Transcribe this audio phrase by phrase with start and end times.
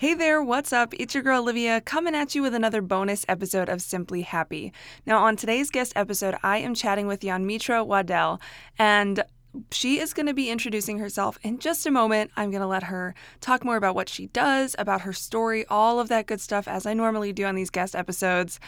[0.00, 0.94] Hey there, what's up?
[0.96, 4.72] It's your girl Olivia coming at you with another bonus episode of Simply Happy.
[5.04, 8.40] Now, on today's guest episode, I am chatting with Janmitra Waddell,
[8.78, 9.24] and
[9.72, 12.30] she is going to be introducing herself in just a moment.
[12.36, 15.98] I'm going to let her talk more about what she does, about her story, all
[15.98, 18.60] of that good stuff, as I normally do on these guest episodes.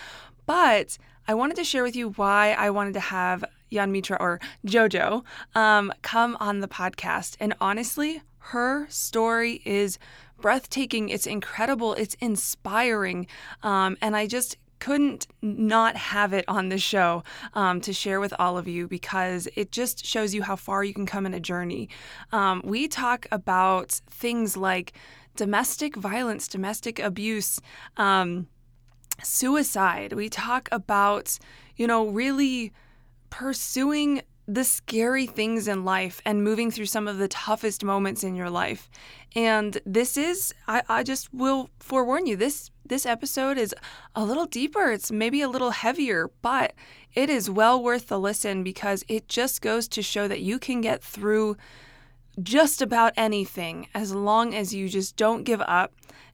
[0.46, 5.22] But I wanted to share with you why I wanted to have Janmitra or JoJo
[5.54, 7.36] um, come on the podcast.
[7.38, 9.96] And honestly, her story is
[10.40, 13.26] breathtaking, it's incredible, it's inspiring.
[13.62, 17.22] Um, and I just couldn't not have it on the show
[17.54, 20.94] um, to share with all of you because it just shows you how far you
[20.94, 21.88] can come in a journey.
[22.32, 24.94] Um, we talk about things like
[25.36, 27.60] domestic violence, domestic abuse,
[27.96, 28.48] um,
[29.22, 30.14] suicide.
[30.14, 31.38] We talk about,
[31.76, 32.72] you know, really
[33.28, 34.22] pursuing
[34.52, 38.50] the scary things in life and moving through some of the toughest moments in your
[38.50, 38.90] life.
[39.36, 43.72] And this is, I, I just will forewarn you, this this episode is
[44.16, 44.90] a little deeper.
[44.90, 46.74] It's maybe a little heavier, but
[47.14, 50.80] it is well worth the listen because it just goes to show that you can
[50.80, 51.56] get through
[52.42, 55.92] just about anything as long as you just don't give up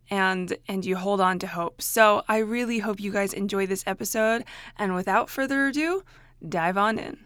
[0.08, 1.82] and and you hold on to hope.
[1.82, 4.42] So I really hope you guys enjoy this episode
[4.78, 6.04] and without further ado,
[6.48, 7.25] dive on in.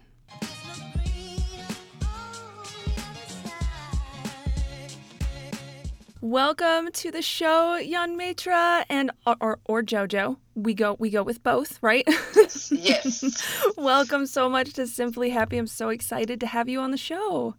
[6.23, 10.37] Welcome to the show, Janmitra and or, or, or Jojo.
[10.53, 12.07] We go we go with both, right?
[12.69, 13.43] Yes.
[13.77, 15.57] Welcome so much to Simply Happy.
[15.57, 17.55] I'm so excited to have you on the show.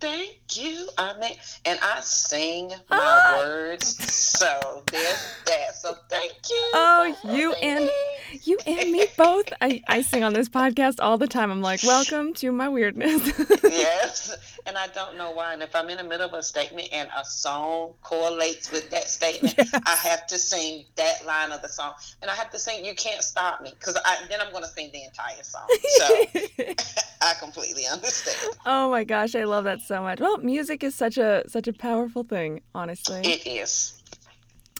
[0.00, 0.88] Thank you.
[0.96, 1.34] I mean,
[1.66, 3.36] and I sing my ah.
[3.38, 5.76] words, so there's that.
[5.76, 6.70] So thank you.
[6.72, 8.40] Oh, you and me.
[8.44, 9.52] you and me both.
[9.60, 11.50] I, I sing on this podcast all the time.
[11.50, 13.30] I'm like, welcome to my weirdness.
[13.62, 15.52] yes, and I don't know why.
[15.52, 19.08] And if I'm in the middle of a statement and a song correlates with that
[19.08, 19.74] statement, yes.
[19.74, 22.84] I have to sing that line of the song, and I have to sing.
[22.84, 23.96] You can't stop me because
[24.28, 25.68] then I'm going to sing the entire song.
[25.96, 26.24] So
[27.22, 28.56] I completely understand.
[28.66, 30.20] Oh my gosh, I love that so much.
[30.20, 33.20] Well, music is such a such a powerful thing, honestly.
[33.24, 33.99] It is.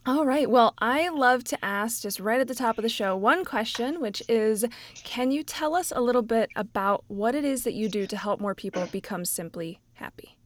[0.06, 0.48] All right.
[0.48, 4.00] Well, I love to ask just right at the top of the show one question,
[4.00, 4.64] which is
[5.04, 8.16] Can you tell us a little bit about what it is that you do to
[8.16, 10.36] help more people become simply happy?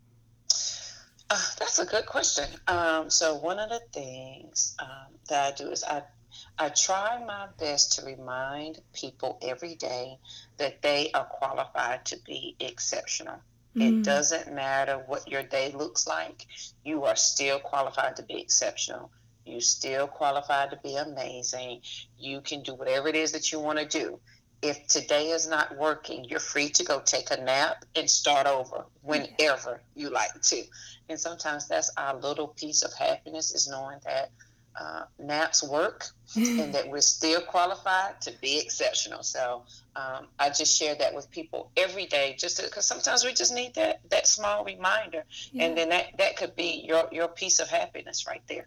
[1.30, 2.46] Uh, that's a good question.
[2.66, 6.02] Um, so, one of the things um, that I do is I
[6.58, 10.18] I try my best to remind people every day
[10.56, 13.40] that they are qualified to be exceptional.
[13.76, 14.00] Mm.
[14.00, 16.46] It doesn't matter what your day looks like,
[16.84, 19.10] you are still qualified to be exceptional.
[19.44, 21.82] You still qualified to be amazing.
[22.18, 24.18] You can do whatever it is that you want to do.
[24.62, 28.86] If today is not working, you're free to go take a nap and start over
[29.02, 30.62] whenever you like to.
[31.08, 34.30] And sometimes that's our little piece of happiness is knowing that
[34.78, 36.06] uh, naps work
[36.36, 39.22] and that we're still qualified to be exceptional.
[39.22, 39.62] So
[39.94, 43.74] um, I just share that with people every day, just because sometimes we just need
[43.74, 45.64] that that small reminder, yeah.
[45.64, 48.66] and then that that could be your your piece of happiness right there.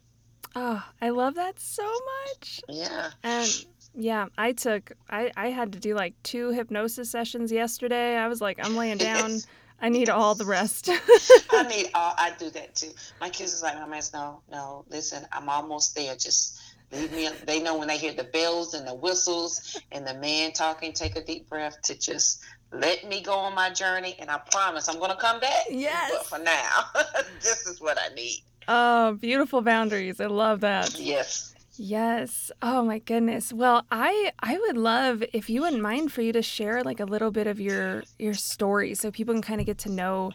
[0.59, 2.61] Oh, I love that so much.
[2.67, 3.11] Yeah.
[3.21, 8.17] And yeah, I took I I had to do like two hypnosis sessions yesterday.
[8.17, 9.39] I was like, I'm laying down.
[9.79, 10.89] I need all the rest.
[11.51, 12.15] I need all.
[12.17, 12.89] I do that too.
[13.21, 14.85] My kids is like, oh, my "Mama, no, no.
[14.89, 16.15] Listen, I'm almost there.
[16.15, 16.59] Just
[16.91, 20.53] leave me." They know when they hear the bells and the whistles and the man
[20.53, 20.93] talking.
[20.93, 24.89] Take a deep breath to just let me go on my journey, and I promise
[24.89, 25.65] I'm going to come back.
[25.69, 26.11] Yes.
[26.11, 26.85] But for now,
[27.43, 28.41] this is what I need.
[28.67, 30.19] Oh, beautiful boundaries.
[30.19, 30.99] I love that.
[30.99, 31.53] Yes.
[31.79, 32.51] Yes.
[32.61, 33.53] Oh my goodness.
[33.53, 37.05] Well, I I would love if you wouldn't mind for you to share like a
[37.05, 40.31] little bit of your your story so people can kind of get to know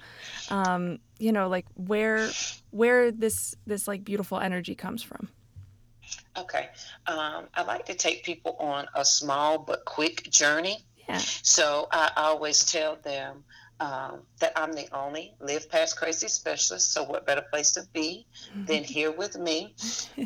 [0.51, 2.29] um, you know, like where
[2.71, 5.29] where this this like beautiful energy comes from.
[6.37, 6.69] Okay.
[7.07, 10.85] Um, I like to take people on a small but quick journey.
[11.09, 11.19] Yeah.
[11.19, 13.45] So I always tell them
[13.81, 16.93] um, that I'm the only live past crazy specialist.
[16.93, 18.27] So what better place to be
[18.67, 19.75] than here with me?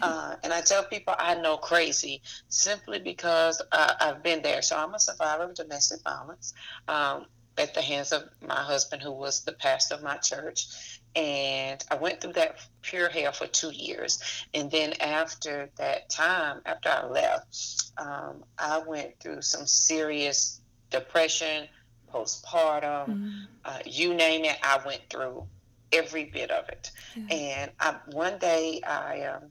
[0.02, 4.62] Uh, and I tell people I know crazy simply because uh, I've been there.
[4.62, 6.52] So I'm a survivor of domestic violence.
[6.86, 7.26] Um,
[7.58, 11.00] at the hands of my husband, who was the pastor of my church.
[11.14, 14.20] And I went through that pure hell for two years.
[14.52, 20.60] And then after that time, after I left, um, I went through some serious
[20.90, 21.68] depression,
[22.16, 23.30] postpartum, mm-hmm.
[23.64, 25.46] uh, you name it, I went through
[25.92, 26.90] every bit of it.
[27.14, 27.36] Yeah.
[27.36, 29.42] And I, one day I, um,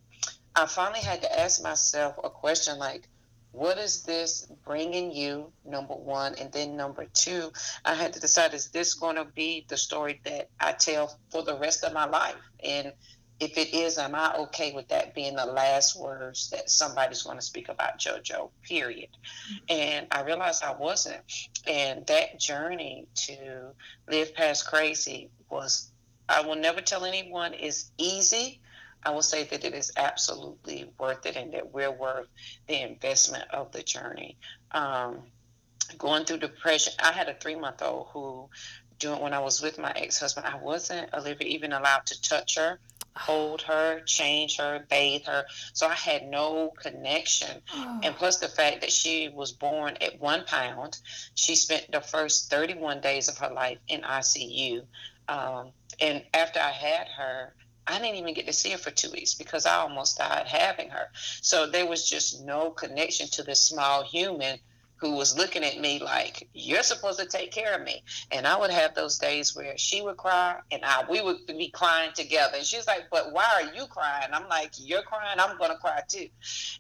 [0.56, 3.08] I finally had to ask myself a question like,
[3.52, 7.50] what is this bringing you number one and then number two
[7.86, 11.42] i had to decide is this going to be the story that i tell for
[11.42, 12.92] the rest of my life and
[13.40, 17.38] if it is am i okay with that being the last words that somebody's going
[17.38, 19.10] to speak about jojo period?
[19.70, 21.22] And i realized i wasn't.
[21.68, 23.72] And that journey to
[24.10, 25.92] live past crazy was
[26.30, 28.62] i will never tell anyone is easy.
[29.04, 32.28] I will say that it is absolutely worth it and that we're worth
[32.68, 34.36] the investment of the journey.
[34.72, 35.20] Um,
[36.00, 38.50] going through depression, I had a three month old who,
[38.98, 42.56] doing when I was with my ex husband, I wasn't Olivia even allowed to touch
[42.56, 42.80] her,
[43.18, 45.46] hold her, change her, bathe her.
[45.74, 47.62] So I had no connection.
[47.74, 48.00] Oh.
[48.04, 51.00] And plus the fact that she was born at one pound,
[51.36, 54.84] she spent the first 31 days of her life in ICU.
[55.28, 57.54] Um, and after I had her,
[57.88, 60.90] I didn't even get to see her for two weeks because I almost died having
[60.90, 61.10] her.
[61.42, 64.60] So there was just no connection to this small human
[64.98, 68.04] who was looking at me like, You're supposed to take care of me.
[68.32, 71.70] And I would have those days where she would cry and I we would be
[71.70, 72.58] crying together.
[72.58, 74.30] And she's like, But why are you crying?
[74.32, 76.28] I'm like, You're crying, I'm gonna cry too.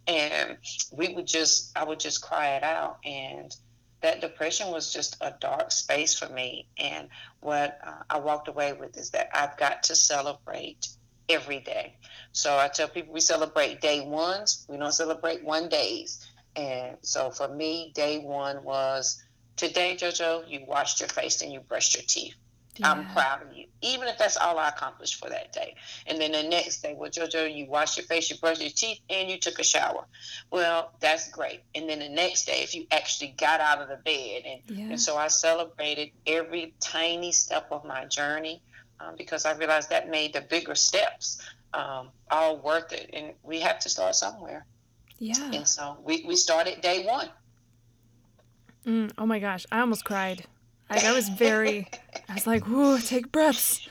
[0.07, 0.57] And
[0.91, 3.55] we would just I would just cry it out and
[4.01, 6.67] that depression was just a dark space for me.
[6.77, 7.09] And
[7.39, 10.87] what uh, I walked away with is that I've got to celebrate
[11.27, 11.97] every day.
[12.31, 16.23] So I tell people we celebrate day ones, we don't celebrate one days.
[16.55, 19.21] And so for me, day one was
[19.55, 22.35] today, JoJo, you washed your face and you brushed your teeth.
[22.77, 22.91] Yeah.
[22.91, 25.75] I'm proud of you, even if that's all I accomplished for that day.
[26.07, 28.99] And then the next day, well, JoJo, you washed your face, you brushed your teeth,
[29.09, 30.03] and you took a shower.
[30.51, 31.61] Well, that's great.
[31.73, 34.85] And then the next day, if you actually got out of the bed, and, yeah.
[34.89, 38.61] and so I celebrated every tiny step of my journey
[38.99, 41.41] um, because I realized that made the bigger steps
[41.73, 43.09] um, all worth it.
[43.13, 44.65] And we have to start somewhere.
[45.19, 45.51] Yeah.
[45.53, 47.29] And so we, we started day one.
[48.85, 50.45] Mm, oh my gosh, I almost cried.
[50.89, 51.87] I was very,
[52.29, 53.87] I was like, whoa, take breaths.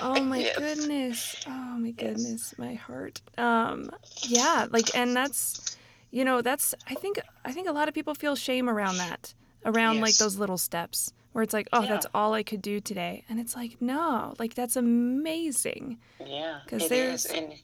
[0.00, 0.58] Oh my yes.
[0.58, 1.36] goodness.
[1.46, 2.54] Oh my goodness, yes.
[2.58, 3.20] my heart.
[3.38, 3.90] Um,
[4.22, 5.76] yeah, like, and that's,
[6.10, 6.74] you know, that's.
[6.88, 9.34] I think I think a lot of people feel shame around that,
[9.64, 10.02] around yes.
[10.02, 11.88] like those little steps where it's like, oh, yeah.
[11.88, 15.98] that's all I could do today, and it's like, no, like that's amazing.
[16.24, 17.30] Yeah, because there's, is.
[17.30, 17.54] and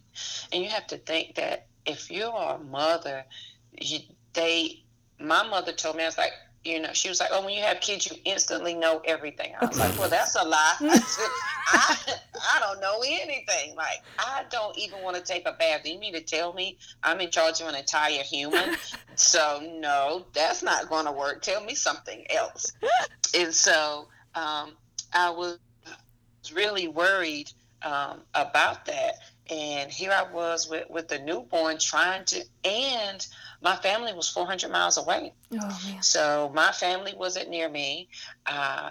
[0.52, 3.24] and you have to think that if you're a mother,
[3.80, 4.00] you,
[4.34, 4.84] they,
[5.18, 6.32] my mother told me, I was like,
[6.64, 9.64] you know, she was like, "Oh, when you have kids, you instantly know everything." I
[9.64, 10.74] was like, "Well, that's a lie.
[10.80, 11.96] I,
[12.34, 13.74] I don't know anything.
[13.76, 15.86] Like, I don't even want to take a bath.
[15.86, 18.76] You mean to tell me I'm in charge of an entire human?
[19.14, 21.42] so no, that's not going to work.
[21.42, 22.72] Tell me something else."
[23.34, 24.72] and so um,
[25.12, 25.58] I was
[26.52, 27.50] really worried
[27.82, 29.14] um, about that.
[29.50, 33.26] And here I was with, with the newborn trying to, and
[33.62, 35.32] my family was 400 miles away.
[35.58, 38.08] Oh, so my family wasn't near me.
[38.46, 38.90] Uh,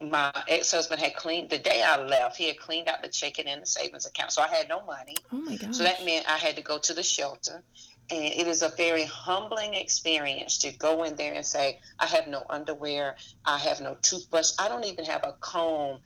[0.00, 2.36] my ex-husband had cleaned the day I left.
[2.36, 5.16] He had cleaned out the checking and the savings account, so I had no money.
[5.32, 5.74] Oh my gosh!
[5.74, 7.62] So that meant I had to go to the shelter,
[8.10, 12.26] and it is a very humbling experience to go in there and say, "I have
[12.26, 16.00] no underwear, I have no toothbrush, I don't even have a comb,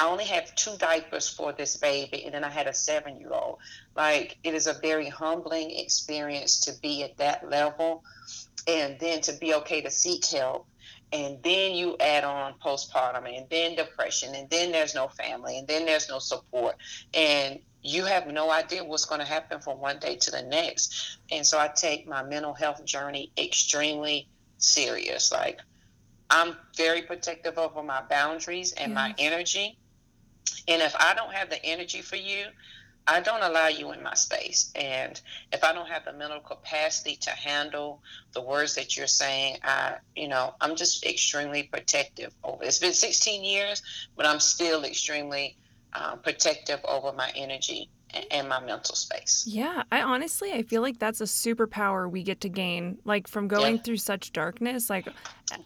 [0.00, 3.32] I only have two diapers for this baby, and then I had a seven year
[3.32, 3.58] old.
[3.96, 8.04] Like, it is a very humbling experience to be at that level
[8.68, 10.66] and then to be okay to seek help.
[11.12, 15.66] And then you add on postpartum, and then depression, and then there's no family, and
[15.66, 16.76] then there's no support.
[17.14, 21.18] And you have no idea what's going to happen from one day to the next.
[21.32, 24.28] And so I take my mental health journey extremely
[24.58, 25.32] serious.
[25.32, 25.60] Like,
[26.30, 29.78] I'm very protective over my boundaries and my energy
[30.68, 32.44] and if I don't have the energy for you,
[33.06, 34.70] I don't allow you in my space.
[34.74, 35.18] And
[35.50, 38.02] if I don't have the mental capacity to handle
[38.34, 42.62] the words that you're saying, I, you know, I'm just extremely protective over.
[42.62, 43.82] It's been 16 years,
[44.14, 45.56] but I'm still extremely
[45.94, 47.88] uh, protective over my energy
[48.30, 49.44] and my mental space.
[49.46, 53.48] Yeah, I honestly I feel like that's a superpower we get to gain like from
[53.48, 53.82] going yeah.
[53.82, 55.08] through such darkness like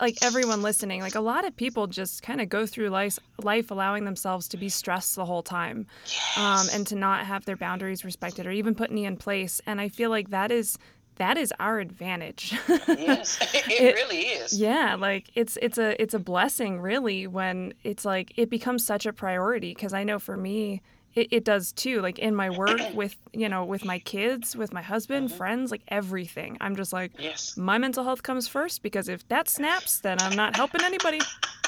[0.00, 3.70] like everyone listening like a lot of people just kind of go through life life
[3.70, 6.38] allowing themselves to be stressed the whole time um, yes.
[6.38, 9.80] um, and to not have their boundaries respected or even put any in place and
[9.80, 10.78] I feel like that is
[11.16, 12.58] that is our advantage.
[12.88, 14.58] yes, it, it, really is.
[14.58, 19.06] Yeah, like it's it's a it's a blessing really when it's like it becomes such
[19.06, 20.80] a priority because I know for me
[21.14, 24.72] it, it does too like in my work with you know with my kids with
[24.72, 25.36] my husband mm-hmm.
[25.36, 27.56] friends like everything i'm just like yes.
[27.56, 31.20] my mental health comes first because if that snaps then i'm not helping anybody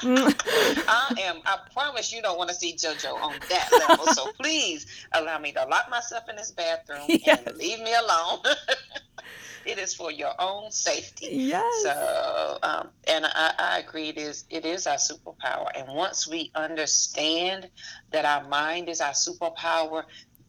[0.02, 4.86] i am i promise you don't want to see jojo on that level so please
[5.12, 7.42] allow me to lock myself in this bathroom yes.
[7.46, 8.38] and leave me alone
[9.66, 11.28] it is for your own safety.
[11.32, 11.82] Yes.
[11.82, 14.08] So, um, and I, I agree.
[14.08, 15.68] It is it is our superpower.
[15.74, 17.68] And once we understand
[18.12, 20.04] that our mind is our superpower,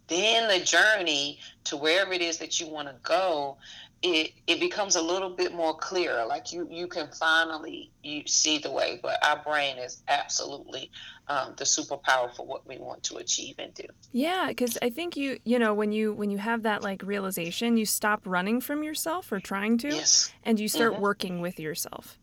[0.08, 3.58] then the journey to wherever it is that you want to go
[4.02, 8.58] it it becomes a little bit more clearer like you you can finally you see
[8.58, 10.92] the way but our brain is absolutely
[11.28, 15.18] um, the superpower for what we want to achieve and do yeah because i think
[15.18, 18.84] you you know when you when you have that like realization you stop running from
[18.84, 20.32] yourself or trying to yes.
[20.44, 21.02] and you start mm-hmm.
[21.02, 22.20] working with yourself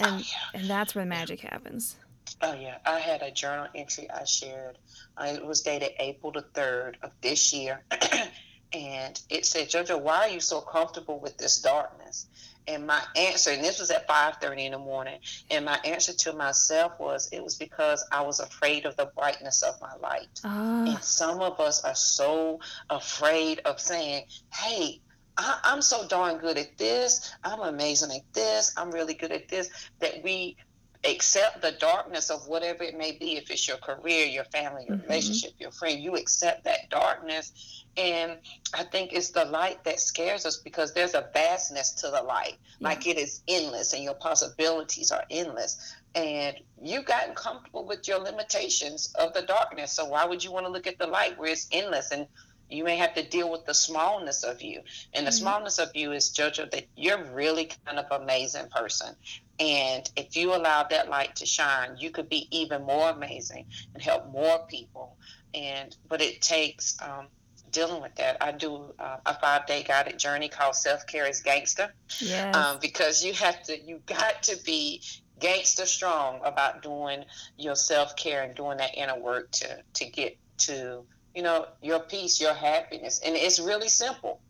[0.00, 0.60] and oh, yeah.
[0.60, 1.96] and that's where the magic happens
[2.42, 4.78] Oh yeah, I had a journal entry I shared.
[5.16, 7.82] Uh, it was dated April the third of this year,
[8.72, 12.26] and it said, Jojo, why are you so comfortable with this darkness?
[12.68, 15.18] And my answer, and this was at 5:30 in the morning,
[15.50, 19.62] and my answer to myself was, it was because I was afraid of the brightness
[19.62, 20.28] of my light.
[20.44, 20.92] Uh.
[20.92, 25.00] And some of us are so afraid of saying, "Hey,
[25.36, 27.34] I, I'm so darn good at this.
[27.42, 28.72] I'm amazing at this.
[28.76, 30.56] I'm really good at this." That we
[31.04, 33.36] accept the darkness of whatever it may be.
[33.36, 35.08] If it's your career your family your mm-hmm.
[35.08, 37.84] relationship your friend you accept that darkness.
[37.96, 38.36] And
[38.74, 42.56] i think it's the light that scares us because there's a vastness to the light.
[42.78, 42.88] Yeah.
[42.88, 45.94] like it is endless and your possibilities are endless.
[46.14, 49.92] And you've gotten comfortable with your limitations of the darkness.
[49.92, 52.10] So why would you want to look at the light where it's endless?
[52.10, 52.26] And
[52.70, 54.80] you may have to deal with the smallness of you
[55.14, 55.40] and the mm-hmm.
[55.40, 59.14] smallness of you is jojo that you're really kind of amazing person
[59.60, 64.02] and if you allow that light to shine, you could be even more amazing and
[64.02, 65.18] help more people.
[65.52, 67.26] And but it takes um,
[67.70, 68.38] dealing with that.
[68.40, 71.92] I do uh, a five day guided journey called Self Care is Gangster.
[72.20, 72.56] Yes.
[72.56, 75.02] Um, because you have to, you got to be
[75.38, 77.24] gangster strong about doing
[77.58, 81.02] your self care and doing that inner work to to get to
[81.34, 84.40] you know your peace, your happiness, and it's really simple.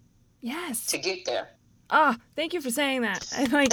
[0.40, 0.86] Yes.
[0.86, 1.48] To get there.
[1.92, 3.26] Ah, oh, thank you for saying that.
[3.36, 3.72] I like,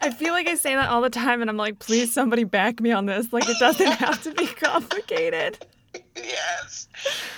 [0.00, 2.80] I feel like I say that all the time, and I'm like, please, somebody back
[2.80, 3.32] me on this.
[3.32, 5.66] Like, it doesn't have to be complicated.
[6.16, 6.88] Yes,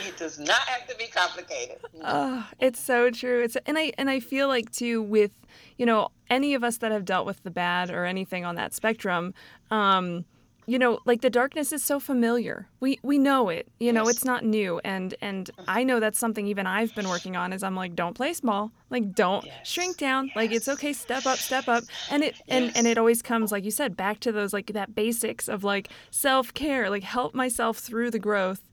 [0.07, 1.79] it does not have to be complicated.
[2.05, 3.43] Oh, it's so true.
[3.43, 5.33] It's and I and I feel like too with
[5.77, 8.75] you know any of us that have dealt with the bad or anything on that
[8.75, 9.35] spectrum.
[9.71, 10.25] Um,
[10.67, 12.69] you know like the darkness is so familiar.
[12.81, 13.95] We we know it you yes.
[13.95, 14.81] know it's not new.
[14.85, 18.15] And and i know that's something even i've been working on is i'm like don't
[18.15, 18.73] play small.
[18.91, 19.69] Like don't yes.
[19.69, 20.27] shrink down.
[20.27, 20.37] Yes.
[20.37, 20.93] like it's okay.
[20.93, 21.85] Step up step up.
[22.11, 24.95] And it and and it always comes like you said back to those like that
[24.95, 28.69] basics of like self-care like help myself through the growth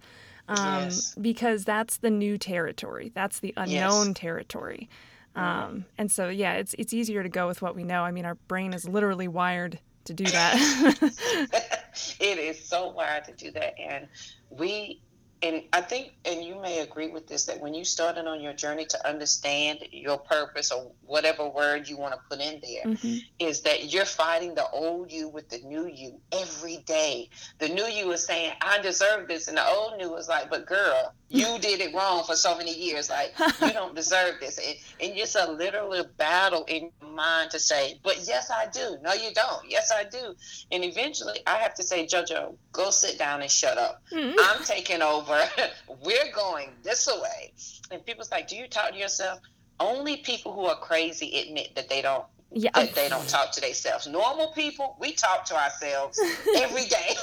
[0.48, 0.90] um
[1.22, 3.12] because that's the new territory.
[3.14, 4.90] That's the unknown territory.
[5.36, 5.48] Mm-hmm.
[5.48, 8.04] um and so yeah it's it's easier to go with what we know.
[8.04, 10.55] I mean our brain is literally wired to do that.
[12.19, 13.79] it is so wired to do that.
[13.79, 14.07] And
[14.50, 15.01] we
[15.43, 18.53] and I think, and you may agree with this, that when you started on your
[18.53, 23.17] journey to understand your purpose or whatever word you want to put in there, mm-hmm.
[23.39, 27.29] is that you're fighting the old you with the new you every day.
[27.60, 29.50] The new you is saying, I deserve this.
[29.50, 32.74] And the old you is like, but girl, you did it wrong for so many
[32.74, 33.10] years.
[33.10, 34.58] Like, you don't deserve this.
[34.58, 38.98] And, and it's a literal battle in your mind to say, but yes, I do.
[39.01, 39.70] No, you don't.
[39.70, 40.36] Yes, I do.
[40.72, 44.03] And eventually I have to say, JoJo, go sit down and shut up.
[44.12, 44.38] Mm-hmm.
[44.39, 45.44] I'm taking over.
[46.03, 47.53] We're going this way.
[47.92, 49.39] And people's like, do you talk to yourself?
[49.80, 52.25] Only people who are crazy admit that they don't
[52.56, 52.70] yeah.
[52.75, 54.08] that they don't talk to themselves.
[54.08, 56.20] Normal people, we talk to ourselves
[56.58, 57.15] every day.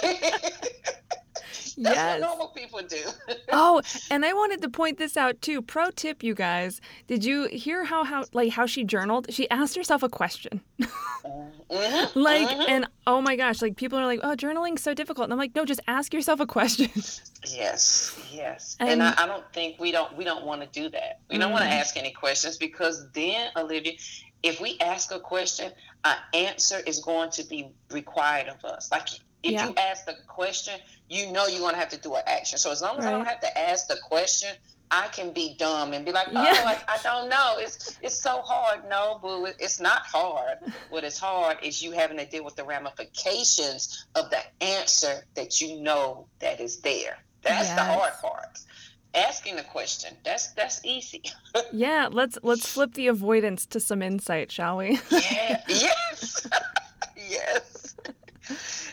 [1.79, 2.21] That's yes.
[2.21, 3.03] what normal people do.
[3.53, 5.62] oh, and I wanted to point this out too.
[5.62, 6.81] Pro tip, you guys.
[7.07, 9.27] Did you hear how how like how she journaled?
[9.31, 10.61] She asked herself a question.
[10.81, 12.19] mm-hmm.
[12.19, 12.62] like mm-hmm.
[12.69, 15.55] and oh my gosh, like people are like, "Oh, journaling's so difficult." And I'm like,
[15.55, 16.91] "No, just ask yourself a question."
[17.47, 18.19] Yes.
[18.31, 18.77] Yes.
[18.81, 21.21] And, and I, I, don't think we don't we don't want to do that.
[21.31, 21.53] We don't mm-hmm.
[21.53, 23.93] want to ask any questions because then, Olivia,
[24.43, 25.73] if we ask a question,
[26.05, 28.91] an answer is going to be required of us.
[28.91, 29.09] Like
[29.42, 29.68] if yeah.
[29.68, 30.75] you ask the question,
[31.09, 32.59] you know you're going to have to do an action.
[32.59, 33.14] So as long as right.
[33.14, 34.50] I don't have to ask the question,
[34.90, 36.62] I can be dumb and be like, oh, yeah.
[36.66, 37.54] I, I, don't know.
[37.59, 38.88] It's it's so hard.
[38.88, 40.59] No, boo, it's not hard.
[40.90, 45.61] what is hard is you having to deal with the ramifications of the answer that
[45.61, 47.18] you know that is there.
[47.42, 47.76] That's yes.
[47.76, 48.59] the hard part.
[49.14, 50.16] asking the question.
[50.25, 51.23] That's that's easy.
[51.73, 54.99] yeah, let's let's flip the avoidance to some insight, shall we?
[55.11, 55.62] yeah.
[55.68, 56.49] Yes.
[57.16, 57.79] yes.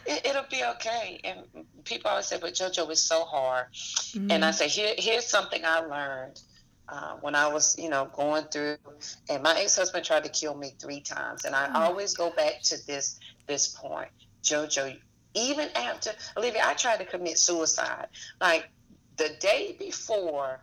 [0.07, 1.19] It, will be okay.
[1.23, 4.31] And people always say, "But JoJo is so hard." Mm-hmm.
[4.31, 6.41] And I say, "Here, here's something I learned."
[6.89, 8.77] Uh, when I was, you know, going through,
[9.29, 11.81] and my ex-husband tried to kill me three times, and I oh.
[11.81, 14.09] always go back to this this point,
[14.43, 14.97] JoJo.
[15.33, 18.07] Even after Olivia, I tried to commit suicide.
[18.39, 18.69] Like
[19.17, 20.61] the day before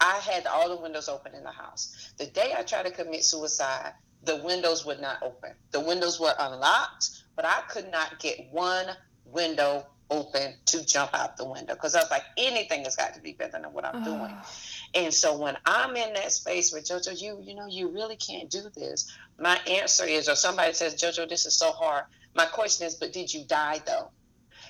[0.00, 2.12] I had all the windows open in the house.
[2.18, 3.92] The day I tried to commit suicide,
[4.24, 5.50] the windows would not open.
[5.70, 8.86] The windows were unlocked, but I could not get one
[9.24, 13.20] window open to jump out the window because I was like, anything has got to
[13.20, 14.32] be better than what I'm doing.
[14.34, 14.50] Ah.
[14.96, 18.50] And so when I'm in that space with JoJo, you you know, you really can't
[18.50, 19.16] do this.
[19.38, 22.06] My answer is, or somebody says, JoJo, this is so hard.
[22.34, 24.10] My question is, but did you die though?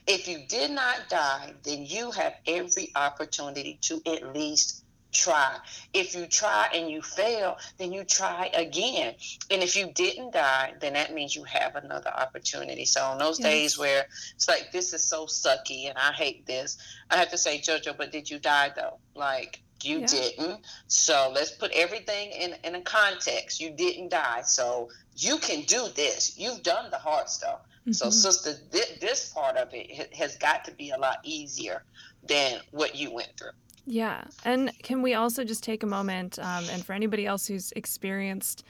[0.07, 5.57] If you did not die, then you have every opportunity to at least try.
[5.93, 9.15] If you try and you fail, then you try again.
[9.51, 12.85] And if you didn't die, then that means you have another opportunity.
[12.85, 13.49] So on those yes.
[13.49, 16.79] days where it's like this is so sucky and I hate this,
[17.11, 18.99] I have to say, Jojo, but did you die though?
[19.15, 20.07] Like you yeah.
[20.07, 20.61] didn't.
[20.89, 23.61] So let's put everything in, in a context.
[23.61, 24.43] You didn't die.
[24.43, 26.39] So you can do this.
[26.39, 27.61] You've done the hard stuff.
[27.93, 28.13] So, mm-hmm.
[28.13, 31.85] sister, th- this part of it has got to be a lot easier
[32.23, 33.53] than what you went through.
[33.89, 34.25] Yeah.
[34.45, 38.65] And can we also just take a moment, um, and for anybody else who's experienced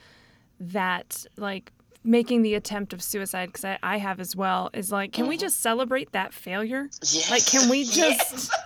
[0.59, 1.71] that, like,
[2.03, 5.29] making the attempt of suicide, because I, I have as well, is like, can mm-hmm.
[5.29, 6.89] we just celebrate that failure?
[7.01, 7.29] Yes.
[7.29, 7.97] Like, can we just.
[7.97, 8.51] Yes.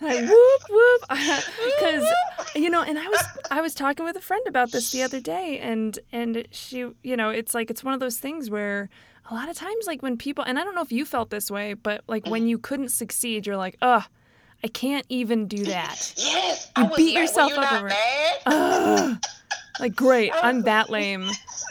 [0.00, 2.04] like whoop whoop because
[2.56, 5.20] you know and i was i was talking with a friend about this the other
[5.20, 8.90] day and and she you know it's like it's one of those things where
[9.30, 11.50] a lot of times like when people and I don't know if you felt this
[11.50, 14.04] way, but like when you couldn't succeed, you're like, ugh,
[14.64, 16.12] I can't even do that.
[16.16, 16.70] Yes.
[16.76, 19.18] You beat yourself up over it.
[19.80, 21.28] Like great, I'm that lame.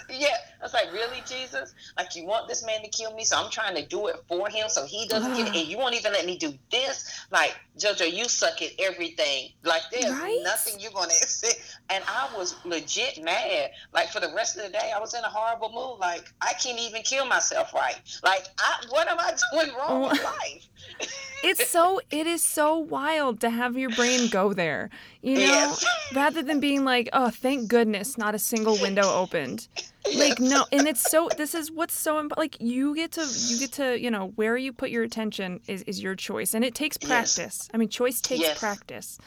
[0.10, 0.27] Yeah.
[0.62, 1.74] I was like, really, Jesus?
[1.98, 4.48] Like, you want this man to kill me, so I'm trying to do it for
[4.48, 7.26] him so he doesn't get it, and you won't even let me do this?
[7.32, 9.50] Like, JoJo, you suck at everything.
[9.63, 10.39] Like, there's right?
[10.43, 11.80] nothing you're going to accept.
[11.89, 13.71] And I was legit mad.
[13.91, 16.00] Like, for the rest of the day, I was in a horrible mood.
[16.00, 18.00] Like, I can't even kill myself right.
[18.24, 20.10] Like, I, what am I doing wrong oh.
[20.10, 20.67] with life?
[21.43, 24.91] it's so, it is so wild to have your brain go there,
[25.24, 25.86] you know, yes.
[26.13, 29.67] rather than being like, oh, thank goodness, not a single window opened
[30.15, 33.59] like no and it's so this is what's so important like you get to you
[33.59, 36.73] get to you know where you put your attention is, is your choice and it
[36.73, 37.69] takes practice yes.
[37.73, 38.59] i mean choice takes yes.
[38.59, 39.19] practice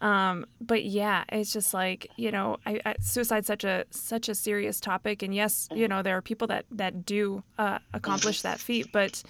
[0.00, 4.34] um but yeah it's just like you know I, I, suicide's such a such a
[4.34, 5.90] serious topic and yes you mm-hmm.
[5.90, 9.22] know there are people that that do uh, accomplish that feat but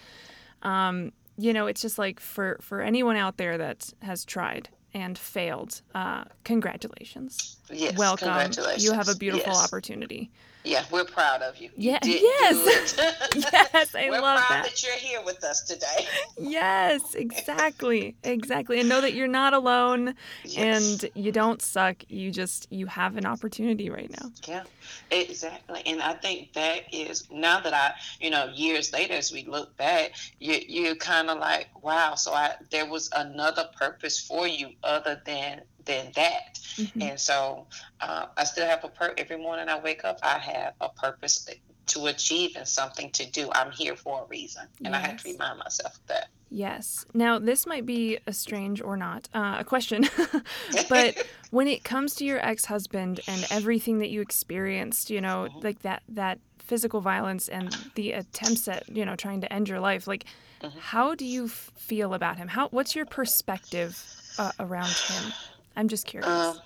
[0.62, 5.18] um you know it's just like for for anyone out there that has tried and
[5.18, 8.84] failed uh congratulations yes, welcome congratulations.
[8.84, 9.64] you have a beautiful yes.
[9.64, 10.30] opportunity
[10.66, 11.70] yeah, we're proud of you.
[11.76, 11.98] Yeah.
[12.02, 12.94] You yes.
[13.36, 14.64] yes, I we're love proud that.
[14.64, 16.06] that you're here with us today.
[16.38, 18.16] yes, exactly.
[18.24, 18.80] Exactly.
[18.80, 21.02] And know that you're not alone yes.
[21.02, 22.02] and you don't suck.
[22.08, 24.30] You just you have an opportunity right now.
[24.46, 24.64] Yeah.
[25.10, 25.82] Exactly.
[25.86, 29.76] And I think that is now that I, you know, years later as we look
[29.76, 34.70] back, you you kind of like, wow, so I there was another purpose for you
[34.82, 36.58] other than than that.
[36.76, 37.02] Mm-hmm.
[37.02, 37.66] And so
[38.00, 41.48] uh, I still have a per every morning I wake up, I have a purpose
[41.86, 43.48] to achieve and something to do.
[43.52, 44.64] I'm here for a reason.
[44.84, 44.94] And yes.
[44.94, 46.28] I have to remind myself of that.
[46.50, 47.04] Yes.
[47.14, 50.08] Now, this might be a strange or not uh, a question,
[50.88, 55.48] but when it comes to your ex husband and everything that you experienced, you know,
[55.48, 55.60] mm-hmm.
[55.60, 59.80] like that, that physical violence and the attempts at, you know, trying to end your
[59.80, 60.24] life, like,
[60.62, 60.78] mm-hmm.
[60.78, 62.48] how do you f- feel about him?
[62.48, 64.02] How, what's your perspective
[64.38, 65.32] uh, around him?
[65.76, 66.28] I'm just curious.
[66.28, 66.58] Um,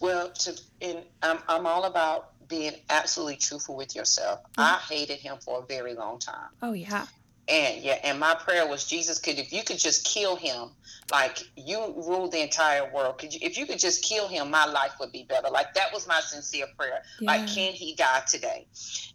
[0.00, 4.40] well, to, in, I'm, I'm all about being absolutely truthful with yourself.
[4.40, 4.60] Mm-hmm.
[4.60, 6.48] I hated him for a very long time.
[6.62, 7.06] Oh yeah.
[7.48, 10.70] And yeah, and my prayer was Jesus could if you could just kill him,
[11.10, 13.18] like you rule the entire world.
[13.18, 15.48] Could you, if you could just kill him, my life would be better.
[15.48, 17.02] Like that was my sincere prayer.
[17.18, 17.32] Yeah.
[17.32, 18.66] Like can he die today?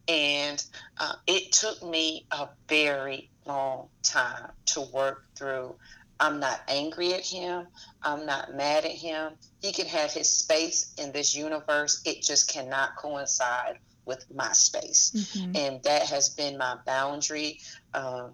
[0.07, 0.63] And
[0.97, 5.75] uh, it took me a very long time to work through
[6.19, 7.67] I'm not angry at him.
[8.01, 9.33] I'm not mad at him.
[9.61, 12.01] He can have his space in this universe.
[12.05, 15.11] It just cannot coincide with my space.
[15.15, 15.55] Mm-hmm.
[15.55, 17.59] And that has been my boundary.
[17.93, 18.31] Um,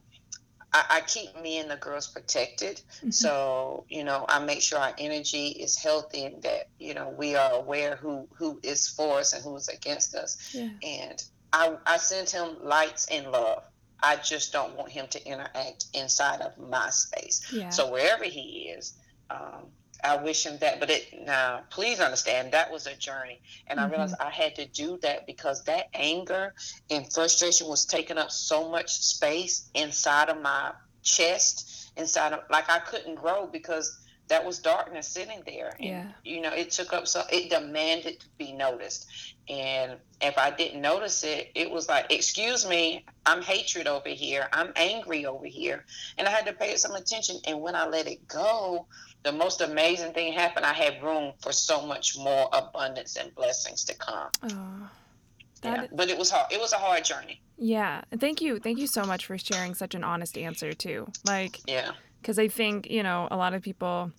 [0.74, 2.82] I, I, keep me and the girls protected.
[2.98, 3.10] Mm-hmm.
[3.10, 7.36] So, you know, I make sure our energy is healthy and that, you know, we
[7.36, 10.54] are aware who, who is for us and who's against us.
[10.54, 10.70] Yeah.
[10.84, 13.63] And I, I send him lights and love.
[14.04, 17.46] I just don't want him to interact inside of my space.
[17.52, 17.70] Yeah.
[17.70, 18.94] So wherever he is,
[19.30, 19.68] um,
[20.04, 20.80] I wish him that.
[20.80, 23.88] But it now, please understand that was a journey, and mm-hmm.
[23.88, 26.54] I realized I had to do that because that anger
[26.90, 30.72] and frustration was taking up so much space inside of my
[31.04, 35.76] chest, inside of like I couldn't grow because that was darkness sitting there.
[35.78, 36.08] And, yeah.
[36.24, 39.08] You know, it took up so it demanded to be noticed.
[39.49, 44.47] And if I didn't notice it, it was like, excuse me, I'm hatred over here.
[44.54, 45.86] I'm angry over here.
[46.17, 47.38] And I had to pay it some attention.
[47.47, 48.88] And when I let it go,
[49.23, 50.65] the most amazing thing happened.
[50.65, 54.30] I had room for so much more abundance and blessings to come.
[54.43, 54.89] Oh,
[55.63, 55.88] yeah.
[55.91, 56.51] But it was hard.
[56.51, 57.41] It was a hard journey.
[57.58, 58.01] Yeah.
[58.19, 58.60] Thank you.
[58.60, 61.08] Thank you so much for sharing such an honest answer too.
[61.25, 64.12] Like, yeah because I think, you know, a lot of people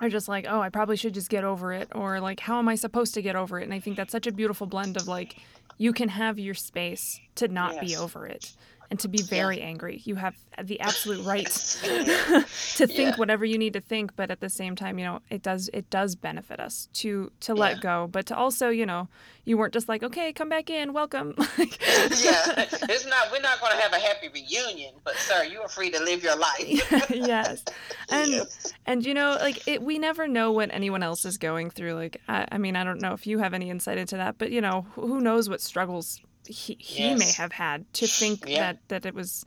[0.00, 2.68] are just like, oh, I probably should just get over it, or like, how am
[2.68, 3.64] I supposed to get over it?
[3.64, 5.36] And I think that's such a beautiful blend of like,
[5.78, 7.84] you can have your space to not yes.
[7.84, 8.52] be over it
[8.92, 9.64] and to be very yeah.
[9.64, 10.02] angry.
[10.04, 13.16] You have the absolute right to think yeah.
[13.16, 15.88] whatever you need to think, but at the same time, you know, it does it
[15.88, 19.08] does benefit us to to let go, but to also, you know,
[19.46, 21.34] you weren't just like, okay, come back in, welcome.
[21.38, 23.32] yeah, it's not.
[23.32, 26.22] We're not going to have a happy reunion, but sir, you are free to live
[26.22, 27.08] your life.
[27.08, 27.64] yes,
[28.10, 28.46] and
[28.84, 31.94] and you know, like it, we never know what anyone else is going through.
[31.94, 34.50] Like, I, I mean, I don't know if you have any insight into that, but
[34.50, 37.18] you know, who knows what struggles he, he yes.
[37.18, 38.58] may have had to think yeah.
[38.58, 39.44] that that it was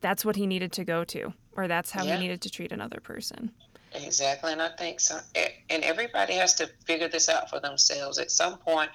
[0.00, 2.16] that's what he needed to go to or that's how yeah.
[2.16, 3.50] he needed to treat another person
[3.94, 8.30] exactly and i think so and everybody has to figure this out for themselves at
[8.30, 8.90] some point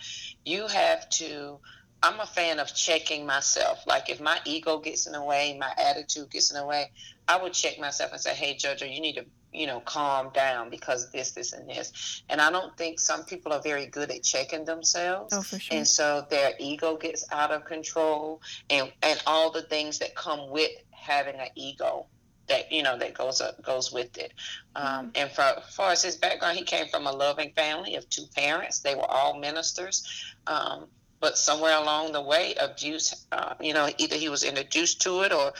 [0.46, 1.58] you have to
[2.04, 5.72] i'm a fan of checking myself like if my ego gets in the way my
[5.78, 6.92] attitude gets in the way
[7.28, 10.70] i would check myself and say hey jojo you need to you know, calm down
[10.70, 12.24] because this, this, and this.
[12.30, 15.34] And I don't think some people are very good at checking themselves.
[15.34, 15.78] Oh, for sure.
[15.78, 20.50] And so their ego gets out of control and, and all the things that come
[20.50, 22.08] with having an ego
[22.48, 24.34] that you know that goes up, goes with it.
[24.76, 25.10] Um, mm-hmm.
[25.16, 28.26] and for, as far as his background, he came from a loving family of two
[28.36, 28.80] parents.
[28.80, 30.36] They were all ministers.
[30.48, 30.88] Um,
[31.20, 35.32] but somewhere along the way, abuse, uh, you know, either he was introduced to it
[35.32, 35.54] or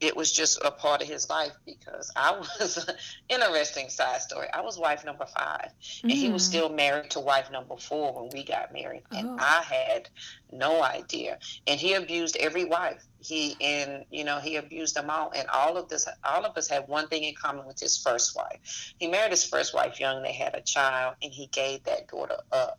[0.00, 2.88] it was just a part of his life because I was
[3.28, 4.46] interesting side story.
[4.52, 5.68] I was wife number 5
[6.02, 6.14] and mm.
[6.14, 6.46] he was mm.
[6.46, 9.36] still married to wife number four when we got married, and oh.
[9.38, 10.08] I had
[10.52, 11.38] no idea.
[11.66, 13.04] And he abused every wife.
[13.20, 16.68] He and you know he abused them all, and all of this, all of us
[16.68, 18.94] had one thing in common with his first wife.
[18.98, 20.22] He married his first wife young.
[20.22, 22.78] They had a child, and he gave that daughter up.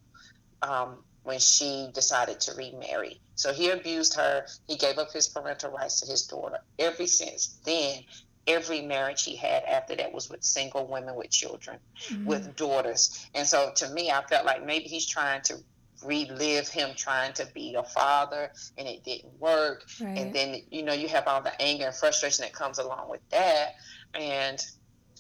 [0.61, 3.21] Um, when she decided to remarry.
[3.35, 4.47] So he abused her.
[4.67, 6.57] He gave up his parental rights to his daughter.
[6.79, 7.99] Ever since then,
[8.47, 12.25] every marriage he had after that was with single women with children, mm-hmm.
[12.25, 13.27] with daughters.
[13.35, 15.57] And so to me, I felt like maybe he's trying to
[16.03, 19.83] relive him trying to be a father and it didn't work.
[20.01, 20.17] Right.
[20.17, 23.21] And then, you know, you have all the anger and frustration that comes along with
[23.29, 23.75] that.
[24.15, 24.59] And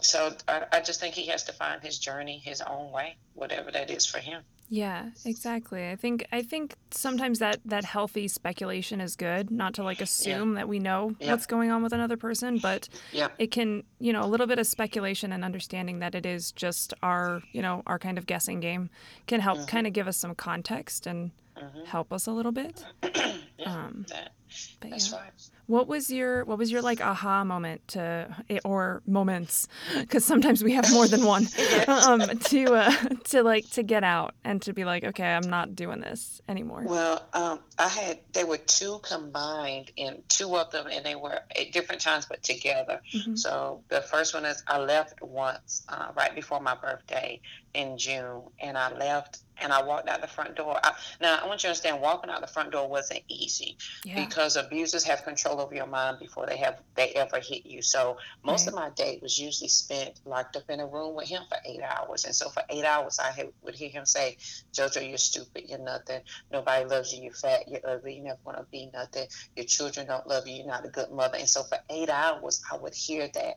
[0.01, 3.69] so I, I just think he has to find his journey his own way, whatever
[3.69, 4.41] that is for him.
[4.69, 5.89] Yeah, exactly.
[5.89, 10.51] I think I think sometimes that that healthy speculation is good, not to like assume
[10.51, 10.59] yeah.
[10.59, 11.31] that we know yeah.
[11.31, 13.29] what's going on with another person, but yeah.
[13.39, 16.93] it can, you know, a little bit of speculation and understanding that it is just
[17.01, 18.91] our, you know, our kind of guessing game
[19.25, 19.67] can help mm-hmm.
[19.67, 21.85] kind of give us some context and mm-hmm.
[21.85, 22.85] help us a little bit.
[23.65, 24.33] um, that,
[24.81, 25.21] that's right.
[25.67, 28.35] What was your what was your like aha moment to
[28.65, 29.67] or moments
[29.99, 31.45] because sometimes we have more than one
[31.87, 32.91] um, to uh,
[33.25, 36.83] to like to get out and to be like okay I'm not doing this anymore.
[36.87, 41.39] Well, um, I had there were two combined in two of them and they were
[41.55, 43.01] at different times but together.
[43.13, 43.35] Mm-hmm.
[43.35, 47.41] So the first one is I left once uh, right before my birthday
[47.73, 50.79] in June and I left and I walked out the front door.
[50.83, 54.25] I, now I want you to understand, walking out the front door wasn't easy yeah.
[54.25, 57.81] because abusers have control over your mind before they have they ever hit you.
[57.81, 58.73] So most right.
[58.73, 61.81] of my day was usually spent locked up in a room with him for eight
[61.81, 64.37] hours, and so for eight hours I had, would hear him say,
[64.73, 65.65] "Jojo, you're stupid.
[65.67, 66.21] You're nothing.
[66.51, 67.23] Nobody loves you.
[67.23, 67.67] You're fat.
[67.67, 68.15] You're ugly.
[68.15, 69.27] You never want to be nothing.
[69.55, 70.55] Your children don't love you.
[70.55, 73.55] You're not a good mother." And so for eight hours I would hear that,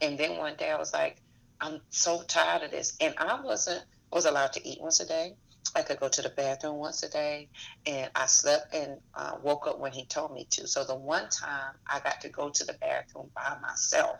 [0.00, 1.22] and then one day I was like,
[1.60, 5.36] "I'm so tired of this," and I wasn't was allowed to eat once a day.
[5.74, 7.48] I could go to the bathroom once a day,
[7.86, 10.66] and I slept and uh, woke up when he told me to.
[10.66, 14.18] So the one time I got to go to the bathroom by myself,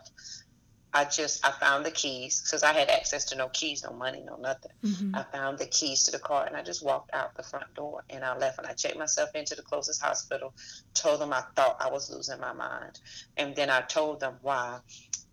[0.93, 4.23] I just I found the keys because I had access to no keys, no money,
[4.23, 4.71] no nothing.
[4.85, 5.15] Mm-hmm.
[5.15, 8.03] I found the keys to the car and I just walked out the front door
[8.09, 10.53] and I left and I checked myself into the closest hospital.
[10.93, 12.99] Told them I thought I was losing my mind,
[13.37, 14.79] and then I told them why.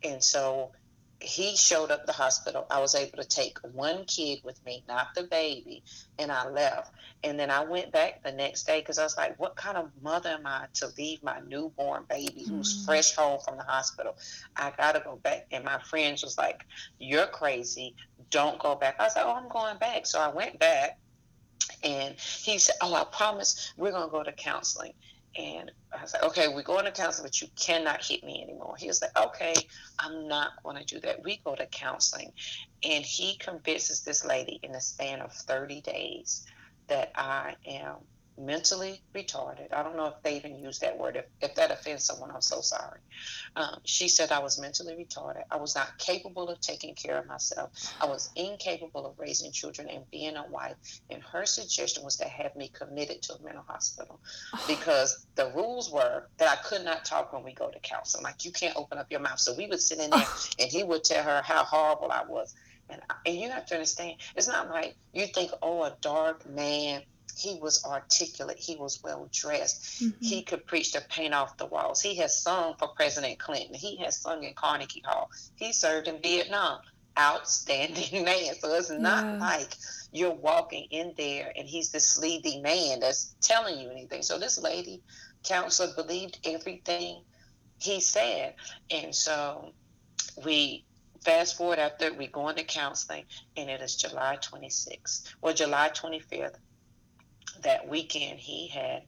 [0.03, 0.73] And so
[1.21, 2.67] he showed up the hospital.
[2.71, 5.83] I was able to take one kid with me, not the baby,
[6.19, 6.93] and I left.
[7.23, 9.91] And then I went back the next day because I was like, what kind of
[10.01, 12.87] mother am I to leave my newborn baby who's mm-hmm.
[12.87, 14.17] fresh home from the hospital?
[14.57, 15.47] I got to go back.
[15.53, 16.65] And my friends was like,
[16.99, 17.95] you're crazy.
[18.31, 18.97] Don't go back.
[18.99, 20.07] I was like, oh, I'm going back.
[20.07, 20.99] So I went back.
[21.83, 24.95] And he said, oh, I promise we're going to go to counseling.
[25.39, 28.75] And I was like, okay, we're going to counseling, but you cannot hit me anymore.
[28.79, 29.55] He was like, okay,
[29.99, 31.23] I'm not going to do that.
[31.23, 32.33] We go to counseling.
[32.85, 36.45] And he convinces this lady in the span of 30 days
[36.89, 37.97] that I am
[38.41, 39.73] mentally retarded.
[39.73, 41.17] I don't know if they even use that word.
[41.17, 43.01] If, if that offends someone, I'm so sorry.
[43.57, 45.43] Um, she said I was mentally retarded.
[45.51, 47.71] I was not capable of taking care of myself.
[48.01, 50.77] I was incapable of raising children and being a wife.
[51.11, 54.21] And her suggestion was to have me committed to a mental hospital
[54.67, 58.25] because the rules were that I could not talk when we go to counseling.
[58.25, 59.41] Like, you can't open up your mouth.
[59.41, 60.25] So we would sit in there
[60.59, 62.55] and he would tell her how horrible I was.
[62.89, 67.03] And, and you have to understand, it's not like you think, oh, a dark man
[67.41, 68.59] he was articulate.
[68.59, 70.03] He was well dressed.
[70.03, 70.25] Mm-hmm.
[70.25, 72.03] He could preach to paint off the walls.
[72.03, 73.75] He has sung for President Clinton.
[73.75, 75.31] He has sung in Carnegie Hall.
[75.57, 76.81] He served in Vietnam.
[77.19, 78.55] Outstanding man.
[78.61, 79.39] So it's not yeah.
[79.41, 79.75] like
[80.13, 84.23] you're walking in there and he's this sleazy man that's telling you anything.
[84.23, 85.03] So this lady
[85.43, 87.23] counselor believed everything
[87.81, 88.55] he said.
[88.91, 89.73] And so
[90.45, 90.85] we
[91.25, 93.25] fast forward after we go into counseling
[93.57, 95.35] and it is July 26th.
[95.43, 96.57] Well, July 25th
[97.63, 99.03] that weekend he had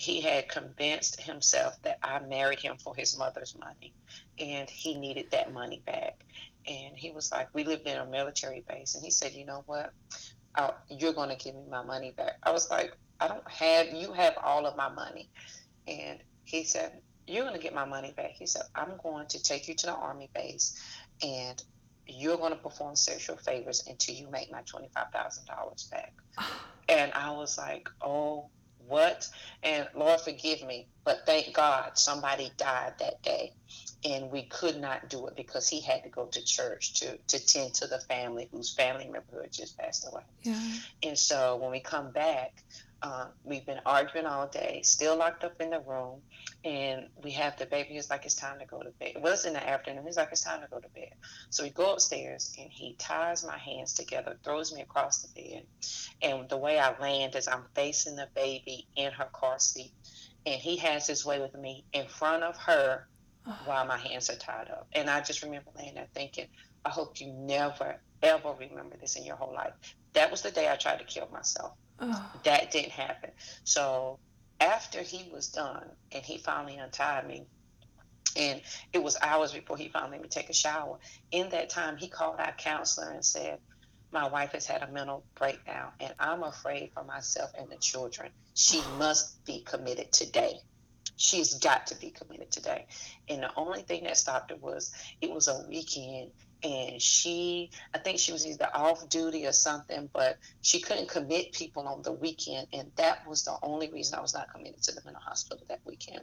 [0.00, 3.92] he had convinced himself that I married him for his mother's money
[4.38, 6.24] and he needed that money back.
[6.66, 8.94] And he was like, We lived in a military base.
[8.94, 9.92] And he said, You know what?
[10.54, 12.38] Uh, you're going to give me my money back.
[12.42, 15.28] I was like, I don't have, you have all of my money.
[15.86, 18.30] And he said, You're going to get my money back.
[18.30, 20.80] He said, I'm going to take you to the Army base
[21.22, 21.62] and
[22.06, 26.14] you're going to perform sexual favors until you make my $25,000 back.
[26.88, 28.48] And I was like, oh,
[28.86, 29.28] what?
[29.62, 33.52] And Lord, forgive me, but thank God somebody died that day.
[34.04, 37.46] And we could not do it because he had to go to church to, to
[37.46, 40.22] tend to the family whose family member had just passed away.
[40.42, 40.60] Yeah.
[41.02, 42.64] And so when we come back,
[43.02, 46.20] uh, we've been arguing all day, still locked up in the room,
[46.64, 47.94] and we have the baby.
[47.94, 49.12] He's like, it's time to go to bed.
[49.16, 50.04] It was in the afternoon.
[50.04, 51.10] He's like, it's time to go to bed.
[51.48, 55.62] So we go upstairs, and he ties my hands together, throws me across the bed,
[56.20, 59.92] and the way I land is I'm facing the baby in her car seat,
[60.44, 63.06] and he has his way with me in front of her
[63.64, 64.88] while my hands are tied up.
[64.92, 66.48] And I just remember laying there thinking,
[66.84, 69.72] I hope you never, ever remember this in your whole life.
[70.12, 71.72] That was the day I tried to kill myself.
[72.00, 72.32] Oh.
[72.44, 73.30] That didn't happen.
[73.64, 74.18] So
[74.60, 77.46] after he was done and he finally untied me,
[78.36, 78.60] and
[78.92, 80.98] it was hours before he finally let me take a shower.
[81.32, 83.58] In that time, he called our counselor and said,
[84.12, 88.30] My wife has had a mental breakdown, and I'm afraid for myself and the children.
[88.54, 90.60] She must be committed today.
[91.16, 92.86] She's got to be committed today.
[93.28, 96.30] And the only thing that stopped it was it was a weekend
[96.62, 101.52] and she i think she was either off duty or something but she couldn't commit
[101.52, 104.92] people on the weekend and that was the only reason i was not committed to
[104.94, 106.20] the mental hospital that weekend.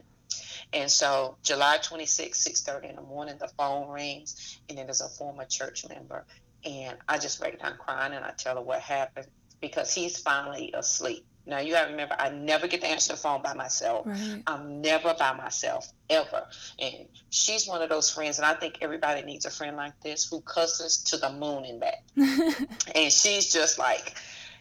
[0.72, 5.08] And so july 26 6.30 in the morning the phone rings and it is a
[5.08, 6.26] former church member
[6.64, 9.26] and i just break down crying and i tell her what happened
[9.60, 13.42] because he's finally asleep now you gotta remember, I never get to answer the phone
[13.42, 14.06] by myself.
[14.06, 14.42] Right.
[14.46, 16.46] I'm never by myself ever.
[16.78, 20.28] And she's one of those friends, and I think everybody needs a friend like this
[20.28, 22.04] who cusses to the moon and back.
[22.94, 24.16] and she's just like,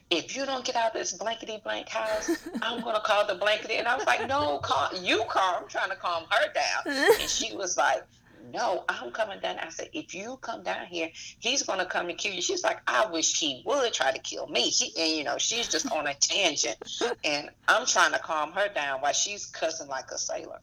[0.10, 2.30] if you don't get out of this blankety blank house,
[2.62, 3.76] I'm gonna call the blankety.
[3.76, 5.58] And I was like, no, call you call.
[5.62, 6.96] I'm trying to calm her down.
[7.20, 8.04] And she was like,
[8.52, 9.58] no, I'm coming down.
[9.60, 12.42] I said, if you come down here, he's going to come and kill you.
[12.42, 14.70] She's like, I wish he would try to kill me.
[14.72, 16.78] She, and, you know, she's just on a tangent.
[17.24, 20.60] And I'm trying to calm her down while she's cussing like a sailor.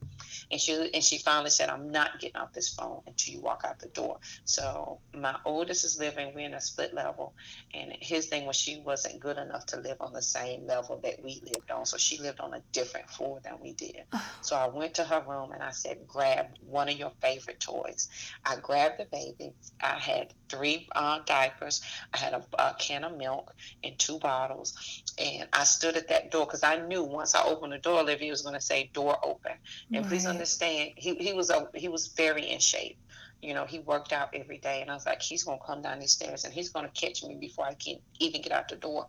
[0.50, 3.62] And she and she finally said, I'm not getting off this phone until you walk
[3.66, 4.18] out the door.
[4.44, 7.34] So my oldest is living, we're in a split level.
[7.72, 11.22] And his thing was she wasn't good enough to live on the same level that
[11.22, 11.86] we lived on.
[11.86, 14.02] So she lived on a different floor than we did.
[14.40, 18.08] so I went to her room and I said, grab one of your favorite toys.
[18.44, 19.52] I grabbed the baby.
[19.80, 21.82] I had three uh, diapers.
[22.12, 24.74] I had a, a can of milk and two bottles.
[25.18, 28.30] And I stood at that door because I knew once I opened the door, Olivia
[28.30, 29.52] was going to say, door open.
[29.92, 30.08] And right.
[30.08, 32.98] please understand, he, he was a, he was very in shape.
[33.42, 35.98] You know, he worked out every day, and I was like, he's gonna come down
[35.98, 39.06] these stairs and he's gonna catch me before I can even get out the door.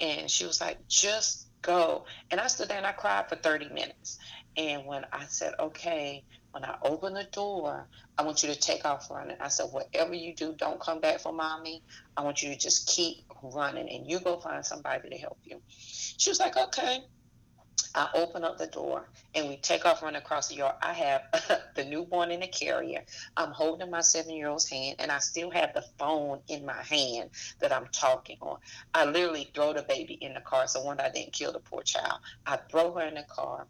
[0.00, 2.04] And she was like, just go.
[2.32, 4.18] And I stood there and I cried for 30 minutes.
[4.56, 6.24] And when I said, okay,
[6.54, 9.36] when I open the door, I want you to take off running.
[9.40, 11.82] I said, whatever you do, don't come back for mommy.
[12.16, 15.60] I want you to just keep running and you go find somebody to help you.
[15.68, 17.00] She was like, okay.
[17.94, 20.74] I open up the door and we take off running across the yard.
[20.82, 21.22] I have
[21.76, 23.04] the newborn in the carrier.
[23.36, 26.82] I'm holding my seven year old's hand and I still have the phone in my
[26.82, 27.30] hand
[27.60, 28.58] that I'm talking on.
[28.94, 30.66] I literally throw the baby in the car.
[30.66, 32.18] So one, I didn't kill the poor child.
[32.46, 33.68] I throw her in the car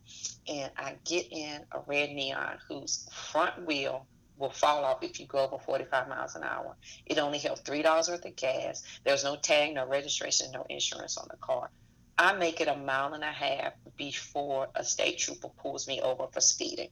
[0.49, 4.07] and I get in a red neon whose front wheel
[4.37, 6.77] will fall off if you go over 45 miles an hour.
[7.07, 8.83] It only held $3 worth of gas.
[9.05, 11.71] There's no tag, no registration, no insurance on the car.
[12.17, 16.27] I make it a mile and a half before a state trooper pulls me over
[16.33, 16.89] for speeding.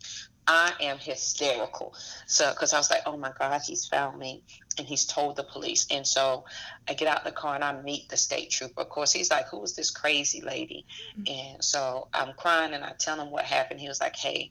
[0.47, 1.95] I am hysterical.
[2.27, 4.43] So, because I was like, oh my God, he's found me
[4.77, 5.87] and he's told the police.
[5.91, 6.45] And so
[6.89, 8.81] I get out the car and I meet the state trooper.
[8.81, 10.85] Of course, he's like, who is this crazy lady?
[11.17, 11.53] Mm-hmm.
[11.55, 13.79] And so I'm crying and I tell him what happened.
[13.79, 14.51] He was like, hey,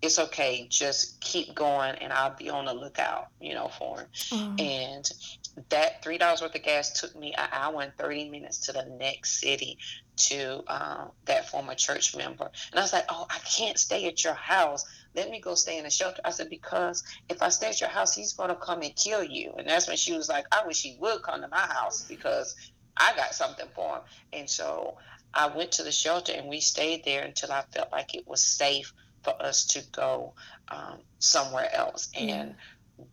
[0.00, 0.66] it's okay.
[0.68, 4.06] Just keep going and I'll be on the lookout, you know, for him.
[4.30, 4.54] Mm-hmm.
[4.60, 5.10] And
[5.68, 9.40] that $3 worth of gas took me an hour and 30 minutes to the next
[9.40, 9.78] city
[10.16, 12.50] to um, that former church member.
[12.70, 14.84] And I was like, oh, I can't stay at your house.
[15.14, 16.22] Let me go stay in a shelter.
[16.24, 19.22] I said, because if I stay at your house, he's going to come and kill
[19.22, 19.52] you.
[19.58, 22.54] And that's when she was like, I wish he would come to my house because
[22.96, 24.02] I got something for him.
[24.32, 24.96] And so
[25.34, 28.42] I went to the shelter and we stayed there until I felt like it was
[28.42, 30.34] safe for us to go
[30.70, 32.10] um, somewhere else.
[32.16, 32.48] And yeah.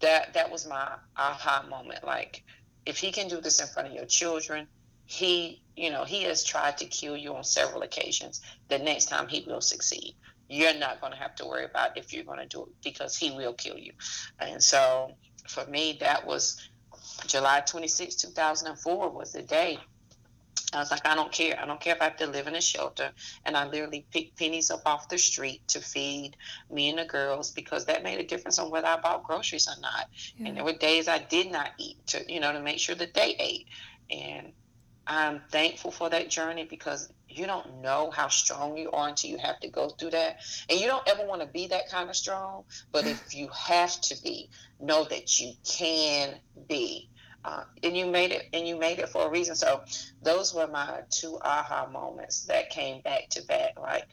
[0.01, 2.03] That that was my aha moment.
[2.03, 2.43] Like,
[2.85, 4.67] if he can do this in front of your children,
[5.05, 8.41] he you know he has tried to kill you on several occasions.
[8.69, 10.15] The next time he will succeed.
[10.47, 13.15] You're not going to have to worry about if you're going to do it because
[13.15, 13.91] he will kill you.
[14.39, 15.11] And so
[15.47, 16.57] for me that was
[17.27, 19.79] july 26 2004 was the day
[20.71, 21.59] I was like, I don't care.
[21.59, 23.11] I don't care if I have to live in a shelter.
[23.45, 26.37] And I literally picked pennies up off the street to feed
[26.69, 29.79] me and the girls because that made a difference on whether I bought groceries or
[29.81, 30.07] not.
[30.37, 30.47] Yeah.
[30.47, 33.15] And there were days I did not eat to, you know, to make sure that
[33.15, 33.67] they ate.
[34.11, 34.53] And
[35.07, 39.37] I'm thankful for that journey because you don't know how strong you are until you
[39.39, 40.37] have to go through that.
[40.69, 43.99] And you don't ever want to be that kind of strong, but if you have
[44.01, 46.35] to be, know that you can
[46.67, 47.09] be.
[47.45, 49.55] Uh, and you made it and you made it for a reason.
[49.55, 49.81] So
[50.21, 53.79] those were my two aha moments that came back to back.
[53.79, 54.07] Like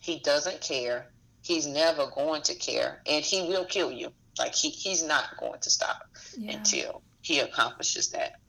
[0.00, 1.08] he doesn't care.
[1.42, 3.02] He's never going to care.
[3.06, 4.12] And he will kill you.
[4.38, 6.02] Like he, he's not going to stop
[6.36, 6.56] yeah.
[6.56, 8.40] until he accomplishes that.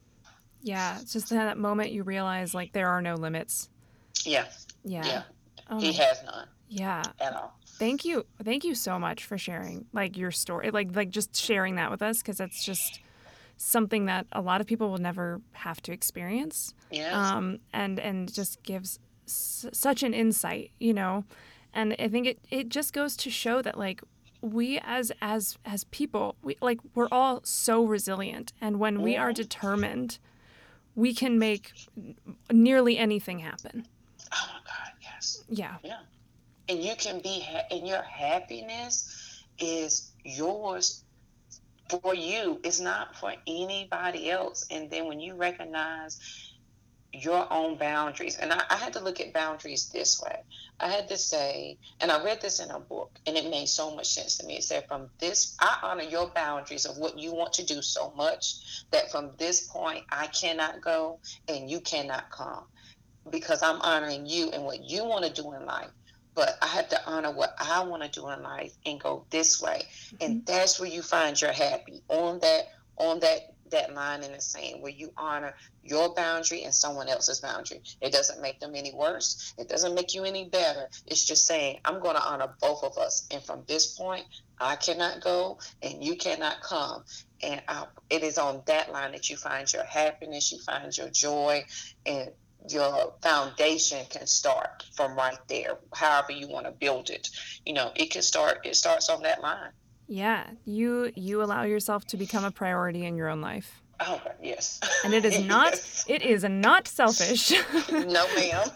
[0.62, 3.70] Yeah, it's just that moment you realize like there are no limits.
[4.26, 4.46] Yeah.
[4.84, 5.06] Yeah.
[5.06, 5.24] Yeah.
[5.70, 6.48] Oh he has none.
[6.68, 7.02] Yeah.
[7.20, 7.58] At all.
[7.80, 8.26] Thank you.
[8.44, 12.02] Thank you so much for sharing like your story, like like just sharing that with
[12.02, 13.00] us because it's just
[13.62, 16.74] something that a lot of people will never have to experience.
[16.90, 17.14] Yes.
[17.14, 21.26] Um, and and just gives s- such an insight, you know.
[21.74, 24.02] And I think it it just goes to show that like
[24.42, 29.34] we as as as people, we like we're all so resilient and when we are
[29.34, 30.18] determined
[30.96, 31.72] we can make
[32.52, 33.88] nearly anything happen.
[34.34, 35.44] Oh my God, yes.
[35.50, 35.76] Yeah.
[35.84, 36.00] Yeah.
[36.68, 41.04] And you can be, ha- and your happiness is yours
[41.90, 42.60] for you.
[42.64, 44.66] It's not for anybody else.
[44.72, 46.20] And then when you recognize
[47.12, 48.38] your own boundaries.
[48.38, 50.44] And I, I, had to look at boundaries this way.
[50.80, 53.96] I had to say, and I read this in a book, and it made so
[53.96, 54.58] much sense to me.
[54.58, 58.14] It said, from this, I honor your boundaries of what you want to do so
[58.16, 62.66] much that from this point, I cannot go and you cannot come
[63.30, 65.90] because I'm honoring you and what you want to do in life.
[66.40, 69.62] But I have to honor what I want to do in life and go this
[69.62, 69.82] way.
[69.84, 70.16] Mm-hmm.
[70.22, 74.40] And that's where you find your happy on that on that that line in the
[74.40, 77.82] sand where you honor your boundary and someone else's boundary.
[78.00, 79.54] It doesn't make them any worse.
[79.58, 80.88] It doesn't make you any better.
[81.06, 83.28] It's just saying, I'm going to honor both of us.
[83.32, 84.24] And from this point,
[84.62, 87.04] I cannot go and you cannot come.
[87.44, 91.10] And I, it is on that line that you find your happiness, you find your
[91.10, 91.66] joy,
[92.06, 92.32] and
[92.68, 95.78] your foundation can start from right there.
[95.94, 97.30] However you want to build it,
[97.66, 98.66] you know, it can start.
[98.66, 99.72] It starts on that line.
[100.08, 103.82] Yeah, you you allow yourself to become a priority in your own life.
[104.00, 104.80] Oh yes.
[105.04, 106.06] And it is not yes.
[106.08, 107.52] it is not selfish.
[107.92, 108.70] no, ma'am.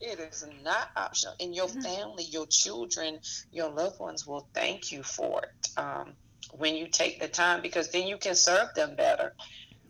[0.00, 1.34] it is not optional.
[1.40, 3.20] And your family, your children,
[3.52, 6.12] your loved ones will thank you for it um,
[6.58, 9.34] when you take the time because then you can serve them better.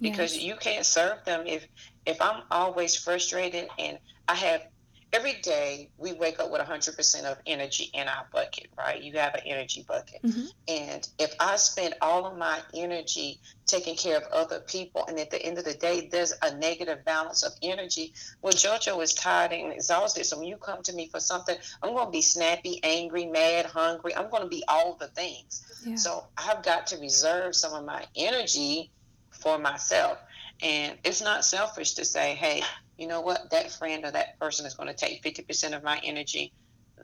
[0.01, 0.45] Because yes.
[0.45, 1.66] you can't serve them if
[2.07, 3.98] if I'm always frustrated and
[4.28, 4.62] I have
[5.12, 9.03] every day we wake up with 100% of energy in our bucket, right?
[9.03, 10.22] You have an energy bucket.
[10.22, 10.46] Mm-hmm.
[10.68, 15.30] And if I spend all of my energy taking care of other people, and at
[15.30, 19.53] the end of the day, there's a negative balance of energy, well, JoJo is tired
[19.53, 20.24] and exhausted.
[20.26, 23.66] So when you come to me for something, I'm going to be snappy, angry, mad,
[23.66, 24.14] hungry.
[24.14, 25.66] I'm going to be all the things.
[25.84, 25.96] Yeah.
[25.96, 28.90] So I've got to reserve some of my energy
[29.30, 30.18] for myself.
[30.63, 32.63] And it's not selfish to say, hey,
[32.99, 36.01] you know what, that friend or that person is going to take 50% of my
[36.05, 36.53] energy.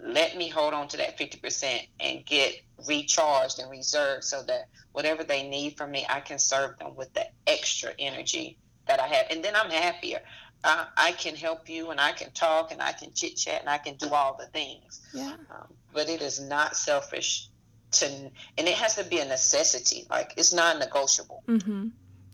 [0.02, 5.24] Let me hold on to that 50% and get recharged and reserved so that whatever
[5.24, 9.26] they need from me, I can serve them with the extra energy that I have.
[9.30, 10.20] And then I'm happier.
[10.62, 13.70] Uh, I can help you and I can talk and I can chit chat and
[13.70, 15.00] I can do all the things.
[15.14, 15.34] Yeah.
[15.50, 17.48] Um, but it is not selfish
[17.92, 20.06] to, and it has to be a necessity.
[20.10, 21.42] Like it's non negotiable.
[21.48, 21.88] Mm-hmm.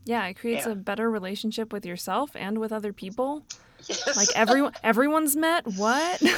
[0.05, 0.73] Yeah, it creates yeah.
[0.73, 3.45] a better relationship with yourself and with other people.
[3.89, 4.17] Yes.
[4.17, 5.67] Like everyone everyone's met.
[5.77, 6.23] What?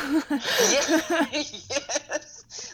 [1.33, 1.57] yes.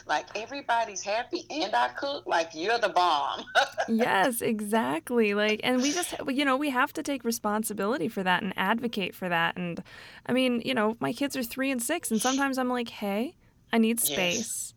[0.07, 3.43] Like everybody's happy and I cook like you're the bomb.
[3.87, 5.33] yes, exactly.
[5.33, 9.15] Like and we just you know, we have to take responsibility for that and advocate
[9.15, 9.83] for that and
[10.25, 13.35] I mean, you know, my kids are 3 and 6 and sometimes I'm like, "Hey,
[13.73, 14.73] I need space." Yes.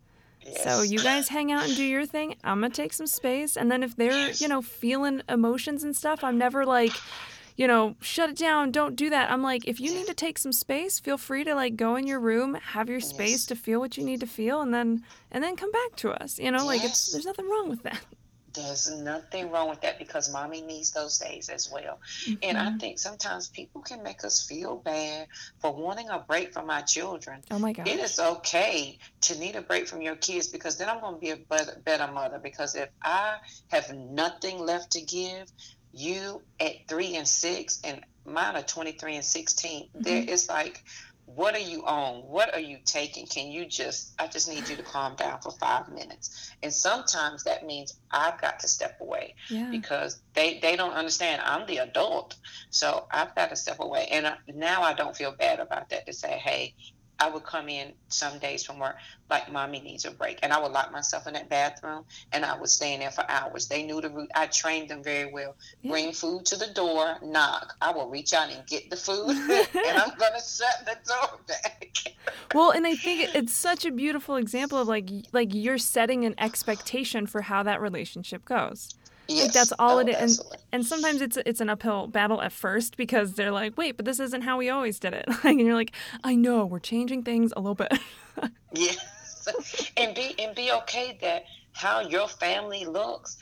[0.63, 2.37] So you guys hang out and do your thing.
[2.45, 6.23] I'm gonna take some space, and then if they're you know feeling emotions and stuff,
[6.23, 6.93] I'm never like,
[7.57, 9.31] you know, shut it down, don't do that.
[9.31, 12.07] I'm like, if you need to take some space, feel free to like go in
[12.07, 13.47] your room, have your space yes.
[13.47, 16.39] to feel what you need to feel, and then and then come back to us.
[16.39, 16.67] You know, yes.
[16.67, 18.01] like it's there's nothing wrong with that.
[18.55, 22.01] There's nothing wrong with that because mommy needs those days as well.
[22.25, 22.35] Mm-hmm.
[22.43, 22.79] And I mm-hmm.
[22.79, 25.27] think sometimes people can make us feel bad
[25.59, 27.43] for wanting a break from our children.
[27.51, 27.89] Oh my God.
[27.89, 31.21] It is okay to need a break from your kids because then I'm going to
[31.21, 32.39] be a better, better mother.
[32.39, 33.37] Because if I
[33.69, 35.51] have nothing left to give,
[35.93, 40.03] you at three and six, and mine are 23 and 16, mm-hmm.
[40.03, 40.83] there is like,
[41.27, 42.23] what are you on?
[42.23, 43.27] What are you taking?
[43.27, 46.53] Can you just, I just need you to calm down for five minutes.
[46.63, 49.71] And sometimes that means I've got to step away yeah.
[49.71, 52.37] because they, they don't understand I'm the adult.
[52.71, 54.09] So I've got to step away.
[54.11, 56.75] And I, now I don't feel bad about that to say, hey,
[57.19, 58.97] I would come in some days from work
[59.31, 62.59] like mommy needs a break, and I would lock myself in that bathroom and I
[62.59, 63.69] would stay in there for hours.
[63.69, 64.31] They knew the route.
[64.35, 65.57] I trained them very well.
[65.83, 65.91] Yeah.
[65.91, 67.75] Bring food to the door, knock.
[67.81, 71.97] I will reach out and get the food, and I'm gonna shut the door back.
[72.55, 76.35] well, and I think it's such a beautiful example of like like you're setting an
[76.39, 78.95] expectation for how that relationship goes.
[79.29, 79.45] Yes.
[79.45, 80.39] Like that's all oh, it is.
[80.39, 84.05] And, and sometimes it's it's an uphill battle at first because they're like, wait, but
[84.05, 85.27] this isn't how we always did it.
[85.45, 87.93] Like, and you're like, I know, we're changing things a little bit.
[88.73, 88.99] yes.
[89.99, 91.45] And be and be okay that
[91.75, 93.37] how your family looks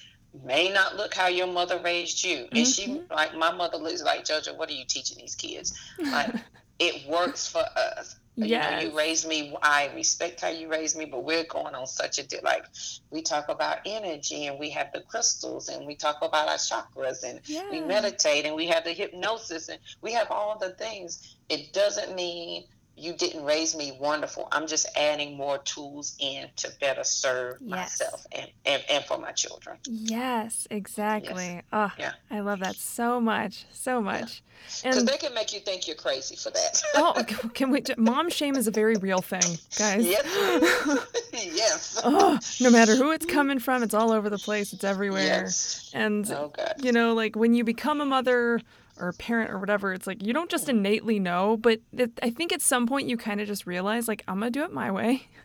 [0.44, 2.48] may not look how your mother raised you.
[2.50, 2.94] And mm-hmm.
[2.94, 5.78] she like my mother looks like Jojo, what are you teaching these kids?
[6.00, 6.34] Like
[6.80, 8.16] it works for us.
[8.36, 9.54] Yeah, you, know, you raised me.
[9.62, 12.64] I respect how you raised me, but we're going on such a like
[13.10, 17.24] we talk about energy and we have the crystals and we talk about our chakras
[17.24, 17.68] and yeah.
[17.70, 21.36] we meditate and we have the hypnosis and we have all the things.
[21.50, 22.64] It doesn't mean
[22.97, 24.49] you didn't raise me wonderful.
[24.53, 27.70] I'm just adding more tools in to better serve yes.
[27.70, 29.78] myself and, and, and for my children.
[29.88, 31.55] Yes, exactly.
[31.55, 31.62] Yes.
[31.72, 32.12] Oh, yeah.
[32.30, 34.43] I love that so much, so much.
[34.82, 35.11] Because yeah.
[35.11, 36.82] they can make you think you're crazy for that.
[36.95, 37.24] oh,
[37.55, 37.82] can we?
[37.97, 40.07] Mom shame is a very real thing, guys.
[40.07, 41.07] Yes.
[41.32, 42.01] yes.
[42.05, 44.72] oh, no matter who it's coming from, it's all over the place.
[44.72, 45.22] It's everywhere.
[45.22, 45.90] Yes.
[45.95, 48.61] And oh, you know, like when you become a mother
[48.99, 52.30] or a parent or whatever, it's like you don't just innately know, but it, I
[52.30, 54.90] think at some point you kind of just realize, like, I'm gonna do it my
[54.90, 55.26] way.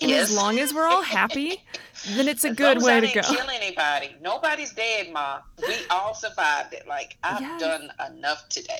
[0.00, 0.30] And yes.
[0.30, 1.60] as long as we're all happy,
[2.10, 3.22] then it's a as good way to go.
[3.22, 4.14] Kill anybody?
[4.20, 5.40] Nobody's dead, Ma.
[5.66, 6.86] We all survived it.
[6.86, 7.60] Like I've yes.
[7.60, 8.78] done enough today,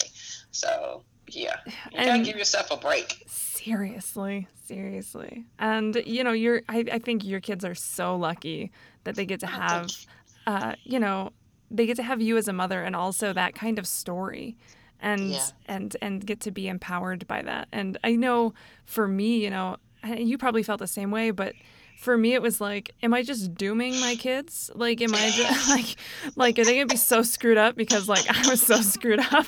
[0.53, 3.25] so yeah, you and gotta give yourself a break.
[3.27, 6.63] Seriously, seriously, and you know, you're.
[6.69, 8.71] I, I think your kids are so lucky
[9.03, 10.07] that they get to oh, have,
[10.47, 11.33] uh, you know,
[11.71, 14.57] they get to have you as a mother and also that kind of story
[15.01, 15.47] and yeah.
[15.67, 17.69] and and get to be empowered by that.
[17.73, 18.55] And i know
[18.85, 19.77] for me you know
[20.17, 21.55] you probably felt the same way but
[21.97, 24.71] for me it was like am i just dooming my kids?
[24.75, 25.97] Like am i just like
[26.37, 29.47] like are they gonna be so screwed up because like i was so screwed up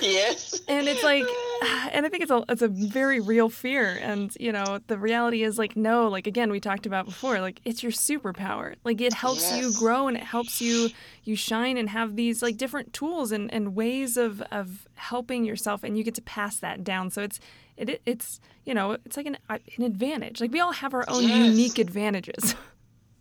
[0.00, 0.60] yes.
[0.68, 1.24] And it's like,
[1.92, 3.98] and I think it's a it's a very real fear.
[4.00, 7.60] And you know, the reality is like, no, like again, we talked about before, like
[7.64, 8.74] it's your superpower.
[8.84, 9.60] Like it helps yes.
[9.60, 10.90] you grow and it helps you
[11.24, 15.82] you shine and have these like different tools and, and ways of of helping yourself,
[15.82, 17.10] and you get to pass that down.
[17.10, 17.40] So it's
[17.76, 20.40] it, it's you know it's like an an advantage.
[20.40, 21.46] Like we all have our own yes.
[21.46, 22.54] unique advantages.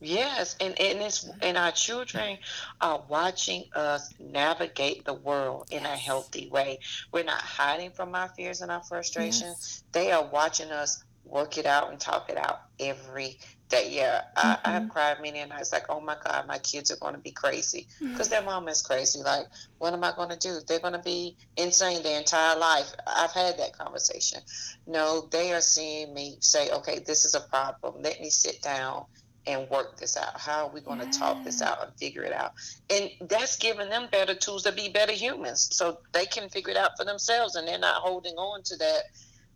[0.01, 2.39] Yes, and, and it's and our children
[2.81, 6.79] are watching us navigate the world in a healthy way.
[7.13, 9.83] We're not hiding from our fears and our frustrations.
[9.93, 13.37] They are watching us work it out and talk it out every
[13.69, 13.89] day.
[13.91, 14.89] Yeah, I, I have Mhm.
[14.89, 18.29] cried many nights like, oh my God, my kids are going to be crazy because
[18.29, 19.19] their mom is crazy.
[19.21, 19.47] Like,
[19.77, 20.61] what am I going to do?
[20.67, 22.91] They're going to be insane their entire life.
[23.07, 24.41] I've had that conversation.
[24.87, 28.01] No, they are seeing me say, okay, this is a problem.
[28.01, 29.05] Let me sit down
[29.47, 30.39] and work this out.
[30.39, 32.53] How are we going to talk this out and figure it out?
[32.89, 36.77] And that's giving them better tools to be better humans so they can figure it
[36.77, 39.03] out for themselves and they're not holding on to that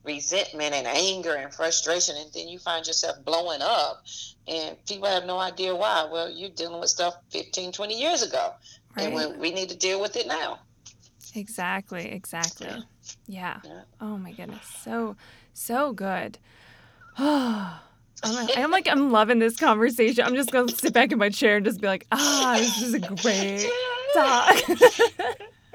[0.03, 2.15] resentment and anger and frustration.
[2.17, 4.03] And then you find yourself blowing up
[4.47, 6.07] and people have no idea why.
[6.11, 8.53] Well, you're dealing with stuff 15, 20 years ago.
[8.97, 9.29] And Right.
[9.29, 10.59] when we need to deal with it now.
[11.35, 12.67] Exactly, exactly.
[12.67, 12.81] Yeah.
[13.27, 13.59] Yeah.
[13.63, 13.81] Yeah.
[13.99, 14.65] Oh my goodness.
[14.83, 15.15] So,
[15.53, 16.37] so good.
[17.17, 17.79] I'm, oh,
[18.23, 20.23] I'm like, I'm loving this conversation.
[20.25, 22.81] I'm just going to sit back in my chair and just be like, ah, this
[22.81, 23.69] is a great
[24.13, 24.69] talk.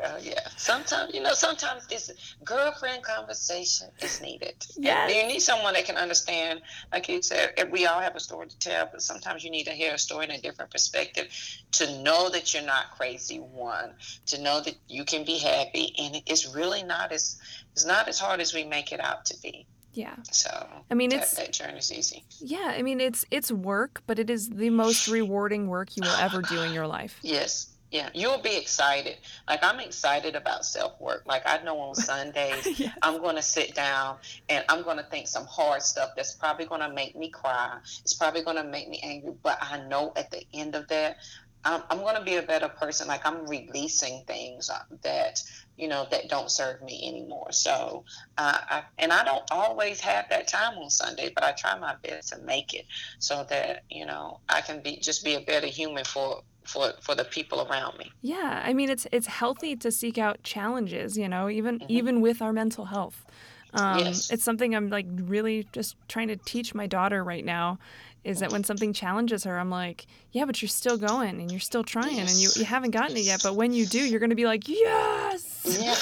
[0.03, 0.41] Uh, yeah.
[0.57, 2.11] Sometimes, you know, sometimes this
[2.45, 4.55] girlfriend conversation is needed.
[4.76, 5.14] Yes.
[5.14, 6.62] you need someone that can understand,
[6.93, 9.72] like you said, we all have a story to tell, but sometimes you need to
[9.72, 11.28] hear a story in a different perspective
[11.72, 13.93] to know that you're not crazy, one,
[14.26, 15.95] to know that you can be happy.
[15.99, 17.38] And it's really not as,
[17.72, 19.66] it's not as hard as we make it out to be.
[19.93, 20.14] Yeah.
[20.30, 20.51] So
[20.91, 22.24] I mean, that, it's, that journey's easy.
[22.41, 26.16] yeah, I mean, it's, it's work, but it is the most rewarding work you will
[26.16, 27.18] ever do in your life.
[27.30, 27.68] Yes.
[27.91, 28.09] Yeah.
[28.14, 29.16] You'll be excited.
[29.49, 31.24] Like I'm excited about self work.
[31.26, 32.80] Like I know on Sundays.
[33.03, 34.18] I'm going to sit down
[34.49, 37.78] and I'm going to think some hard stuff that's probably going to make me cry.
[38.03, 39.32] It's probably going to make me angry.
[39.43, 41.16] But I know at the end of that,
[41.65, 43.09] I'm, I'm going to be a better person.
[43.09, 45.41] Like I'm releasing things uh, that,
[45.77, 47.53] you know, that don't serve me anymore.
[47.53, 48.05] So,
[48.39, 51.97] uh, I, and I don't always have that time on Sunday, but I try my
[52.03, 52.87] best to make it
[53.19, 56.43] so that, you know, I can be just be a better human for.
[56.67, 58.15] For, for the people around me.
[58.23, 61.89] Yeah, I mean it's it's healthy to seek out challenges, you know, even Mhm.
[61.89, 63.25] even with our mental health.
[63.73, 64.27] Um, Yes.
[64.29, 67.79] It's something I'm like really just trying to teach my daughter right now.
[68.23, 71.61] Is that when something challenges her, I'm like, yeah, but you're still going and you're
[71.61, 73.43] still trying and you, you haven't gotten it yet.
[73.43, 75.79] But when you do, you're gonna be like, yes.
[75.81, 75.95] Yeah.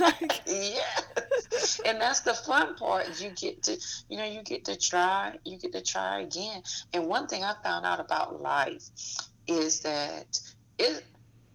[0.00, 1.80] Like, yes.
[1.84, 3.20] And that's the fun part.
[3.20, 6.62] You get to, you know, you get to try, you get to try again.
[6.94, 8.82] And one thing I found out about life
[9.46, 10.40] is that
[10.78, 11.04] it,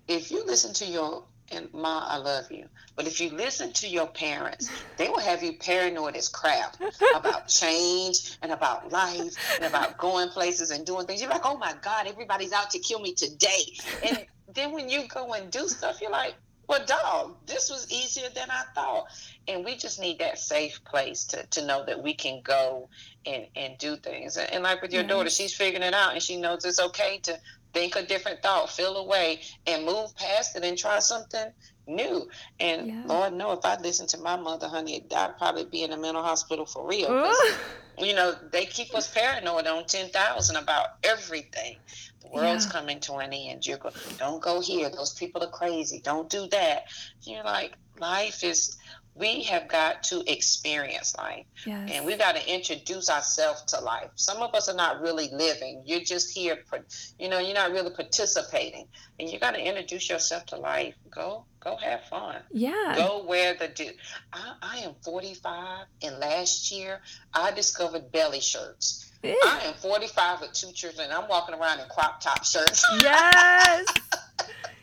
[0.07, 1.23] if you listen to your,
[1.55, 5.43] and Ma, I love you, but if you listen to your parents, they will have
[5.43, 6.75] you paranoid as crap
[7.15, 11.21] about change and about life and about going places and doing things.
[11.21, 13.73] You're like, oh my God, everybody's out to kill me today.
[14.05, 16.35] And then when you go and do stuff, you're like,
[16.67, 19.05] well, dog, this was easier than I thought.
[19.47, 22.89] And we just need that safe place to, to know that we can go
[23.25, 24.37] and, and do things.
[24.37, 27.19] And, and like with your daughter, she's figuring it out and she knows it's okay
[27.23, 27.39] to
[27.75, 31.51] think a different thought, feel away, and move past it and try something
[31.85, 32.27] new.
[32.59, 33.03] And Yeah.
[33.05, 36.23] Lord, know if I listened to my mother, honey, I'd probably be in a mental
[36.23, 37.31] hospital for real.
[37.97, 41.77] You know, they keep us paranoid on 10,000 about everything.
[42.21, 42.71] The world's Yeah.
[42.71, 43.65] coming to an end.
[43.65, 44.89] You're go, don't go here.
[44.89, 45.99] Those people are crazy.
[45.99, 46.85] Don't do that.
[47.21, 48.77] You're like, life is,
[49.15, 51.89] we have got to experience life yes.
[51.91, 54.09] and we've got to introduce ourselves to life.
[54.15, 55.83] Some of us are not really living.
[55.85, 56.57] You're just here,
[57.17, 58.87] you know, you're not really participating.
[59.19, 60.95] And you got to introduce yourself to life.
[61.09, 62.93] Go, go have fun yeah.
[62.95, 63.89] go where the do
[64.31, 67.01] I, I am 45 and last year
[67.33, 71.79] i discovered belly shirts Eh, i am 45 with two children and i'm walking around
[71.79, 73.85] in crop top shirts yes.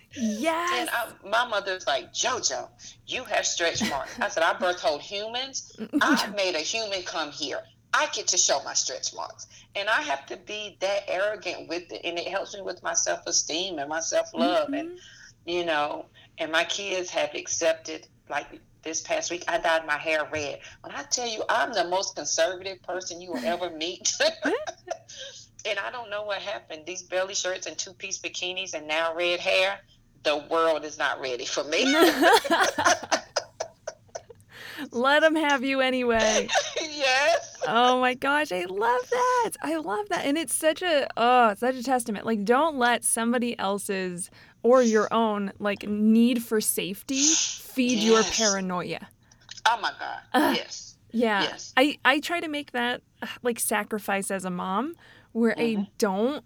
[0.81, 2.69] and I, my mother's like jojo
[3.07, 7.31] you have stretch marks i said i birth hold humans i made a human come
[7.31, 7.61] here
[7.95, 9.47] I get to show my stretch marks.
[9.75, 12.01] And I have to be that arrogant with it.
[12.05, 14.73] And it helps me with my self esteem and my self love.
[14.73, 14.97] And Mhm.
[15.45, 16.07] you know,
[16.39, 18.47] and my kids have accepted like
[18.83, 20.61] this past week I dyed my hair red.
[20.81, 24.11] When I tell you I'm the most conservative person you will ever meet.
[25.65, 26.87] and I don't know what happened.
[26.87, 29.79] These belly shirts and two piece bikinis and now red hair,
[30.25, 31.85] the world is not ready for me.
[34.91, 36.49] Let them have you anyway.
[36.81, 37.57] yes.
[37.67, 39.51] Oh my gosh, I love that.
[39.63, 40.25] I love that.
[40.27, 42.27] And it's such a oh, such a testament.
[42.27, 44.31] Like don't let somebody else's
[44.63, 49.09] or your own like need for safety feed your paranoia.
[49.69, 50.19] Oh my God.
[50.35, 50.57] Ugh.
[50.57, 50.97] yes.
[51.13, 51.43] Yeah.
[51.43, 51.73] Yes.
[51.77, 54.97] I I try to make that uh, like sacrifice as a mom
[55.33, 55.89] where I Mhm.
[55.99, 56.45] don't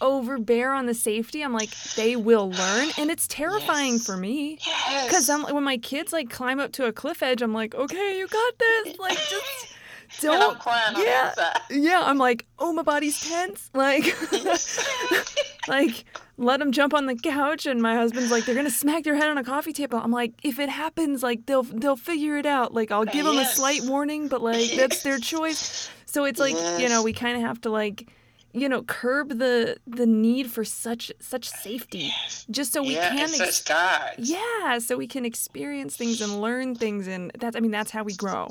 [0.00, 1.42] overbear on the safety.
[1.42, 4.06] I'm like they will learn and it's terrifying Yes.
[4.06, 4.58] for me.
[4.66, 5.10] Yes.
[5.10, 8.18] Cuz I'm when my kids like climb up to a cliff edge, I'm like, "Okay,
[8.18, 9.74] you got this." Like just
[10.20, 10.58] don't.
[10.98, 11.32] yeah,
[11.70, 12.02] yeah.
[12.04, 13.70] I'm like, oh, my body's tense.
[13.74, 14.04] Like,
[15.68, 16.04] like
[16.36, 19.28] let them jump on the couch, and my husband's like, they're gonna smack their head
[19.28, 20.00] on a coffee table.
[20.02, 22.74] I'm like, if it happens, like they'll they'll figure it out.
[22.74, 25.88] Like I'll give them a slight warning, but like that's their choice.
[26.06, 28.08] So it's like you know we kind of have to like
[28.52, 32.10] you know curb the the need for such such safety
[32.50, 36.74] just so we yeah, can ex- such yeah so we can experience things and learn
[36.74, 38.48] things and that's i mean that's how we grow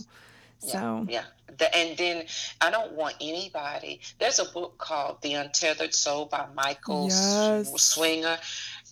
[0.60, 1.24] so Yeah.
[1.58, 2.26] The, and then
[2.62, 4.02] I don't want anybody.
[4.20, 7.82] There's a book called The Untethered Soul by Michael Yes.
[7.82, 8.38] Singer.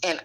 [0.03, 0.22] And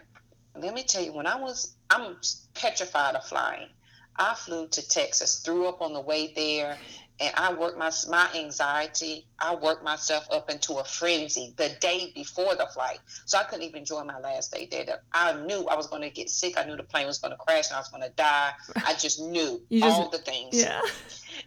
[0.56, 2.16] let me tell you, when I was, I'm
[2.54, 3.68] petrified of flying.
[4.16, 6.78] I flew to Texas, threw up on the way there,
[7.22, 9.26] and I worked my my anxiety.
[9.38, 13.64] I worked myself up into a frenzy the day before the flight, so I couldn't
[13.64, 15.02] even enjoy my last day there.
[15.12, 16.58] I knew I was going to get sick.
[16.58, 18.50] I knew the plane was going to crash, and I was going to die.
[18.84, 20.60] I just knew just- all the things.
[20.62, 20.80] yeah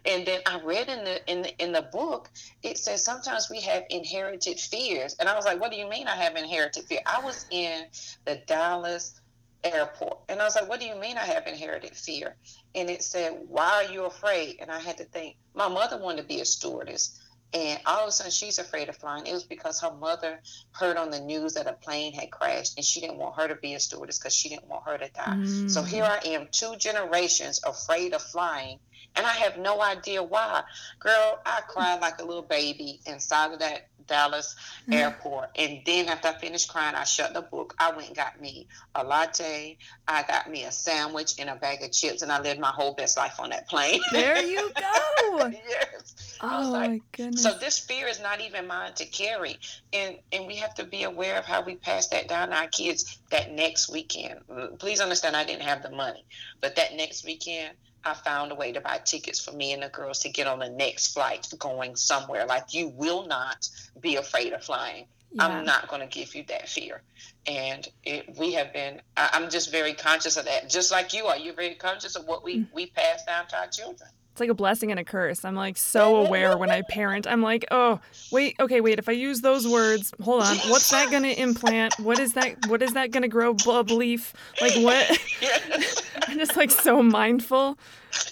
[0.04, 2.30] And then I read in the in the in the book,
[2.62, 5.14] it says sometimes we have inherited fears.
[5.20, 7.00] And I was like, what do you mean I have inherited fear?
[7.06, 7.84] I was in
[8.24, 9.20] the Dallas
[9.64, 12.36] airport and I was like, what do you mean I have inherited fear?
[12.74, 14.56] And it said, why are you afraid?
[14.60, 17.18] And I had to think, my mother wanted to be a stewardess.
[17.52, 19.26] And all of a sudden, she's afraid of flying.
[19.26, 20.40] It was because her mother
[20.72, 23.54] heard on the news that a plane had crashed, and she didn't want her to
[23.54, 25.36] be a stewardess because she didn't want her to die.
[25.66, 25.88] So Mm.
[25.88, 28.78] here I am, two generations afraid of flying,
[29.16, 30.62] and I have no idea why.
[30.98, 34.54] Girl, I cried like a little baby inside of that Dallas
[34.88, 34.94] mm.
[34.94, 35.50] airport.
[35.56, 37.74] And then after I finished crying, I shut the book.
[37.78, 39.78] I went and got me a latte.
[40.06, 42.94] I got me a sandwich and a bag of chips, and I lived my whole
[42.94, 44.00] best life on that plane.
[44.12, 46.38] there you go yes.
[46.40, 49.58] Oh like, my goodness so this fear is not even mine to carry,
[49.92, 52.68] and and we have to be aware of how we pass that down to our
[52.68, 53.18] kids.
[53.30, 56.24] That next weekend, mm, please understand, I didn't have the money,
[56.60, 57.76] but that next weekend,
[58.06, 60.60] I found a way to buy tickets for me and the girls to get on
[60.60, 62.46] the next flight going somewhere.
[62.46, 63.68] Like you will not
[64.00, 65.06] be afraid of flying.
[65.32, 65.46] yeah.
[65.46, 67.02] I'm not going to give you that fear,
[67.46, 69.02] and it, we have been.
[69.16, 71.36] I, I'm just very conscious of that, just like you are.
[71.36, 72.66] You're very conscious of what we mm.
[72.72, 74.10] we pass down to our children.
[74.36, 75.46] It's like a blessing and a curse.
[75.46, 77.26] I'm like so aware when I parent.
[77.26, 78.98] I'm like, oh, wait, okay, wait.
[78.98, 80.58] If I use those words, hold on.
[80.68, 81.98] What's that gonna implant?
[81.98, 82.66] What is that?
[82.66, 84.34] What is that gonna grow a belief?
[84.60, 85.18] Like what?
[86.28, 87.78] I'm just like so mindful,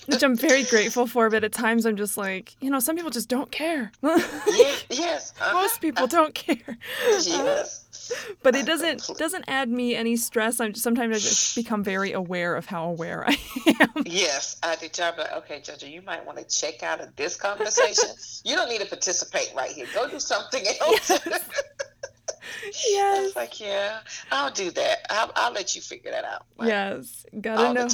[0.05, 1.31] which I'm very grateful for.
[1.31, 3.91] But at times I'm just like, you know, some people just don't care.
[4.03, 4.85] yes.
[4.91, 5.33] yes.
[5.41, 5.55] uh-huh.
[5.55, 6.77] Most people don't care.
[7.09, 7.84] Yes.
[8.43, 10.61] But it doesn't doesn't add me any stress.
[10.61, 13.39] I'm just, sometimes I just become very aware of how aware I
[13.81, 13.89] am.
[14.07, 14.99] Yes, I did.
[15.01, 18.11] I'm like, okay, Jojo, you might want to check out of this conversation.
[18.45, 19.87] you don't need to participate right here.
[19.95, 21.11] Go do something else.
[22.89, 23.25] Yes.
[23.25, 24.01] was like, yeah,
[24.31, 25.07] I'll do that.
[25.11, 26.47] I'll, I'll let you figure that out.
[26.57, 27.27] Like, Yes.
[27.41, 27.89] Gotta all know.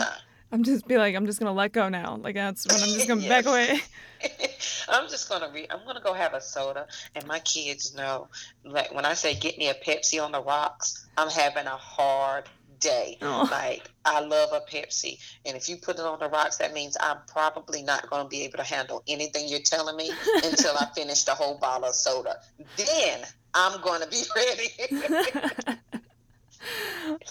[0.52, 2.16] I'm just be like, I'm just gonna let go now.
[2.16, 3.80] Like that's when I'm just gonna back away.
[4.88, 5.68] I'm just gonna read.
[5.70, 8.28] I'm gonna go have a soda, and my kids know.
[8.64, 12.44] Like when I say get me a Pepsi on the rocks, I'm having a hard
[12.80, 13.18] day.
[13.22, 13.48] Oh.
[13.50, 16.96] Like I love a Pepsi, and if you put it on the rocks, that means
[17.00, 20.10] I'm probably not gonna be able to handle anything you're telling me
[20.44, 22.36] until I finish the whole bottle of soda.
[22.76, 23.20] Then
[23.54, 25.78] I'm gonna be ready.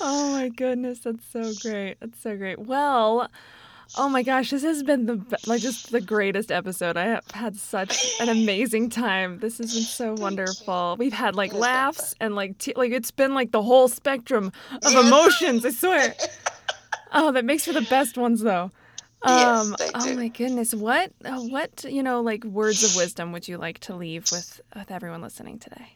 [0.01, 1.97] Oh my goodness, that's so great.
[1.99, 2.59] That's so great.
[2.59, 3.29] Well,
[3.97, 6.97] oh my gosh, this has been the like just the greatest episode.
[6.97, 9.39] I have had such an amazing time.
[9.39, 10.95] This has been so wonderful.
[10.99, 13.63] We've had like It has been laughs and like te- like it's been like the
[13.63, 14.51] whole spectrum
[14.83, 15.65] of emotions.
[15.65, 16.15] I swear.
[17.11, 18.69] Oh, that makes for the best ones though.
[19.25, 23.31] Yes, Um, they oh my goodness, what uh, what you know like words of wisdom
[23.31, 25.93] would you like to leave with with everyone listening today?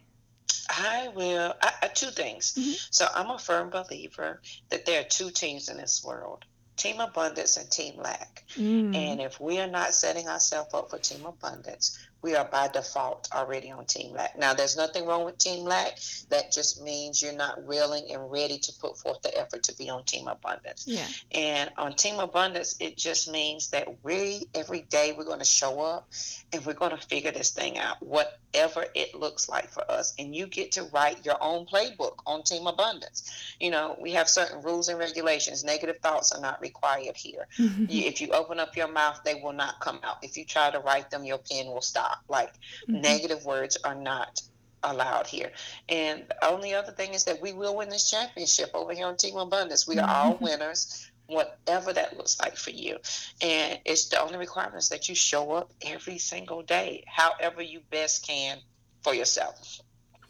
[0.78, 1.54] I will.
[1.62, 2.54] I, I, two things.
[2.58, 2.88] Mhm.
[2.92, 6.46] So I'm a firm believer that there are two teams in this world:
[6.78, 8.44] Team Abundance and Team Lack.
[8.56, 8.96] Mm.
[8.96, 13.28] And if we are not setting ourselves up for Team Abundance, we are by default
[13.34, 14.40] already on Team Lack.
[14.40, 16.00] Now, there's nothing wrong with Team Lack.
[16.30, 19.90] That just means you're not willing and ready to put forth the effort to be
[19.90, 20.86] on Team Abundance.
[20.88, 21.06] yeah.
[21.32, 25.82] And on Team Abundance, it just means that we, every day, we're going to show
[25.82, 26.10] up
[26.54, 30.14] and we're going to figure this thing out, whatever it looks like for us.
[30.18, 33.56] And you get to write your own playbook on Team Abundance.
[33.60, 35.66] You know, we have certain rules and regulations.
[35.66, 37.48] Negative thoughts are not required here.
[37.60, 37.86] Mm-hmm.
[37.90, 40.18] If you open up your mouth, they will not come out.
[40.24, 42.13] If you try to write them, your pen will stop.
[42.28, 42.54] Like
[42.88, 43.02] Mhm.
[43.02, 44.42] negative words are not
[44.84, 45.52] allowed here.
[45.88, 49.16] And the only other thing is that we will win this championship over here on
[49.18, 49.88] Team Abundance.
[49.88, 52.98] We are all winners, whatever that looks like for you.
[53.42, 57.80] And it's the only requirement is that you show up every single day, however you
[57.92, 58.60] best can
[59.04, 59.80] for yourself.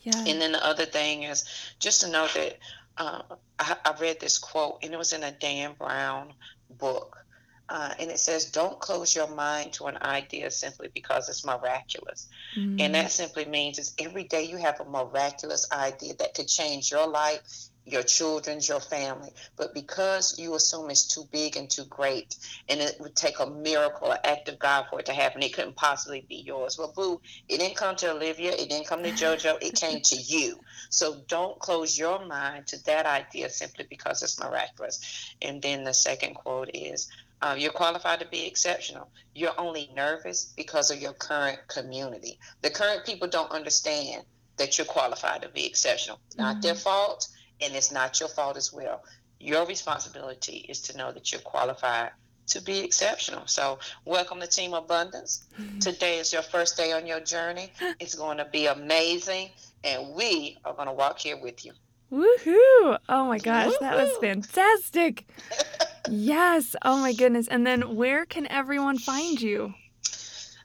[0.01, 0.23] Yeah.
[0.27, 1.45] And then the other thing is
[1.79, 2.59] just to know that
[2.97, 3.23] uh,
[3.57, 6.33] I, I read this quote, and it was in a Dan Brown
[6.69, 7.22] book.
[7.69, 12.27] Uh, and it says, Don't close your mind to an idea simply because it's miraculous.
[12.57, 12.79] Mm-hmm.
[12.79, 16.91] And that simply means is every day you have a miraculous idea that could change
[16.91, 19.29] your life your children's, your family.
[19.55, 22.35] But because you assume it's too big and too great,
[22.69, 25.53] and it would take a miracle, an act of God for it to happen, it
[25.53, 26.77] couldn't possibly be yours.
[26.77, 30.15] Well, boo, it didn't come to Olivia, it didn't come to JoJo, it came to
[30.21, 30.59] you.
[30.89, 35.35] So don't close your mind to that idea simply because it's miraculous.
[35.41, 37.09] And then the second quote is,
[37.43, 39.09] uh, you're qualified to be exceptional.
[39.35, 42.39] You're only nervous because of your current community.
[42.61, 44.23] The current people don't understand
[44.55, 46.19] that you're qualified to be exceptional.
[46.37, 46.61] Not mm-hmm.
[46.61, 47.27] their fault
[47.61, 49.03] and it's not your fault as well.
[49.41, 52.11] Your responsibility is to know that you're qualified
[52.47, 53.45] to be exceptional.
[53.47, 55.45] So, welcome to Team Abundance.
[55.59, 55.79] Mm-hmm.
[55.79, 57.73] Today is your first day on your journey.
[57.99, 59.49] It's going to be amazing,
[59.83, 61.73] and we are going to walk here with you.
[62.09, 62.99] Woohoo!
[63.09, 63.77] Oh my gosh, Woo-hoo!
[63.81, 65.25] that was fantastic.
[66.09, 66.75] yes.
[66.81, 67.47] Oh my goodness.
[67.47, 69.73] And then where can everyone find you?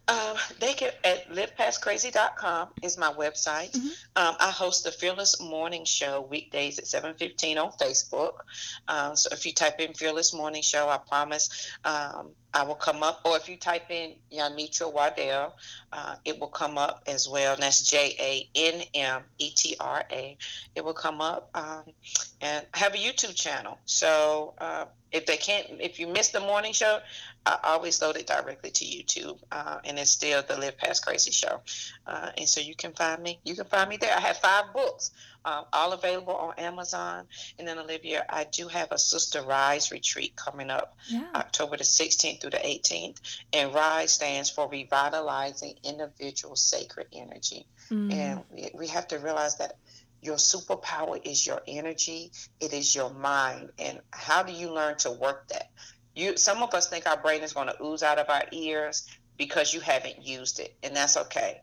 [0.09, 3.73] Um, they can at livepastcrazy.com is my website.
[3.73, 3.89] Mm-hmm.
[4.17, 8.39] Um, I host the Fearless Morning Show weekdays at 7:15 on Facebook.
[8.89, 13.03] Um, so if you type in Fearless Morning Show, I promise um, I will come
[13.03, 13.21] up.
[13.27, 15.55] Or if you type in Janmetra Waddell,
[15.93, 17.53] uh, it will come up as well.
[17.53, 20.39] And that's J A N M E T R A.
[20.75, 21.51] It will come up.
[21.55, 21.85] Um,
[22.41, 23.79] and I have a YouTube channel.
[23.85, 27.01] So uh, if they can't, if you miss the morning show,
[27.47, 31.31] I always load it directly to YouTube, uh, and it's still the Live Past Crazy
[31.31, 31.61] show.
[32.07, 33.39] Uh, and so you can find me.
[33.45, 34.15] You can find me there.
[34.15, 35.11] I have five books,
[35.45, 37.25] uh, all available on Amazon.
[37.59, 41.27] And then Olivia, I do have a Sister Rise retreat coming up, yeah.
[41.35, 43.19] October the 16th through the 18th.
[43.53, 47.67] And Rise stands for Revitalizing Individual Sacred Energy.
[47.91, 48.13] Mm.
[48.13, 49.77] And we, we have to realize that
[50.21, 52.33] your superpower is your energy.
[52.61, 53.71] It is your mind.
[53.79, 55.71] And how do you learn to work that?
[56.15, 59.07] You some of us think our brain is going to ooze out of our ears
[59.37, 61.61] because you haven't used it and that's okay.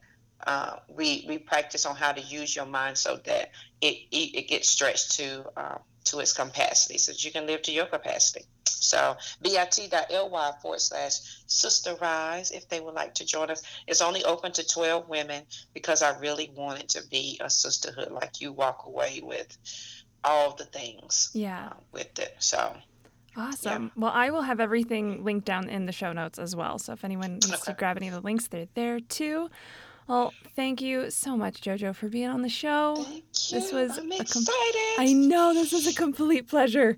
[0.48, 3.50] Uh, we we practice on how to use your mind so that
[3.82, 7.62] it it, it gets stretched to um, to its capacity so that you can live
[7.64, 8.46] to your capacity
[8.86, 13.64] so bit.ly forward slash sister rise if they would like to join us.
[13.88, 15.44] It's only open to 12 women
[15.74, 19.58] because I really want it to be a sisterhood like you walk away with
[20.24, 21.70] all the things yeah.
[21.72, 22.36] Uh, with it.
[22.40, 22.76] So
[23.38, 23.84] Awesome.
[23.84, 23.90] Yeah.
[23.98, 26.80] Well, I will have everything linked down in the show notes as well.
[26.80, 27.64] So if anyone needs okay.
[27.66, 29.50] to grab any of the links, they're there too.
[30.08, 32.96] Well, thank you so much, JoJo, for being on the show.
[32.98, 33.60] Thank you.
[33.60, 34.46] This was I'm excited.
[34.96, 36.98] Com- I know this was a complete pleasure.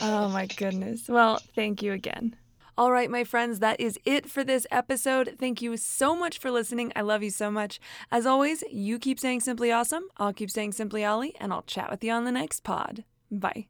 [0.00, 1.08] Oh my goodness.
[1.08, 2.36] Well, thank you again.
[2.76, 5.36] All right, my friends, that is it for this episode.
[5.38, 6.92] Thank you so much for listening.
[6.96, 7.78] I love you so much.
[8.10, 10.04] As always, you keep saying simply awesome.
[10.16, 13.04] I'll keep saying simply Ollie, and I'll chat with you on the next pod.
[13.30, 13.68] Bye.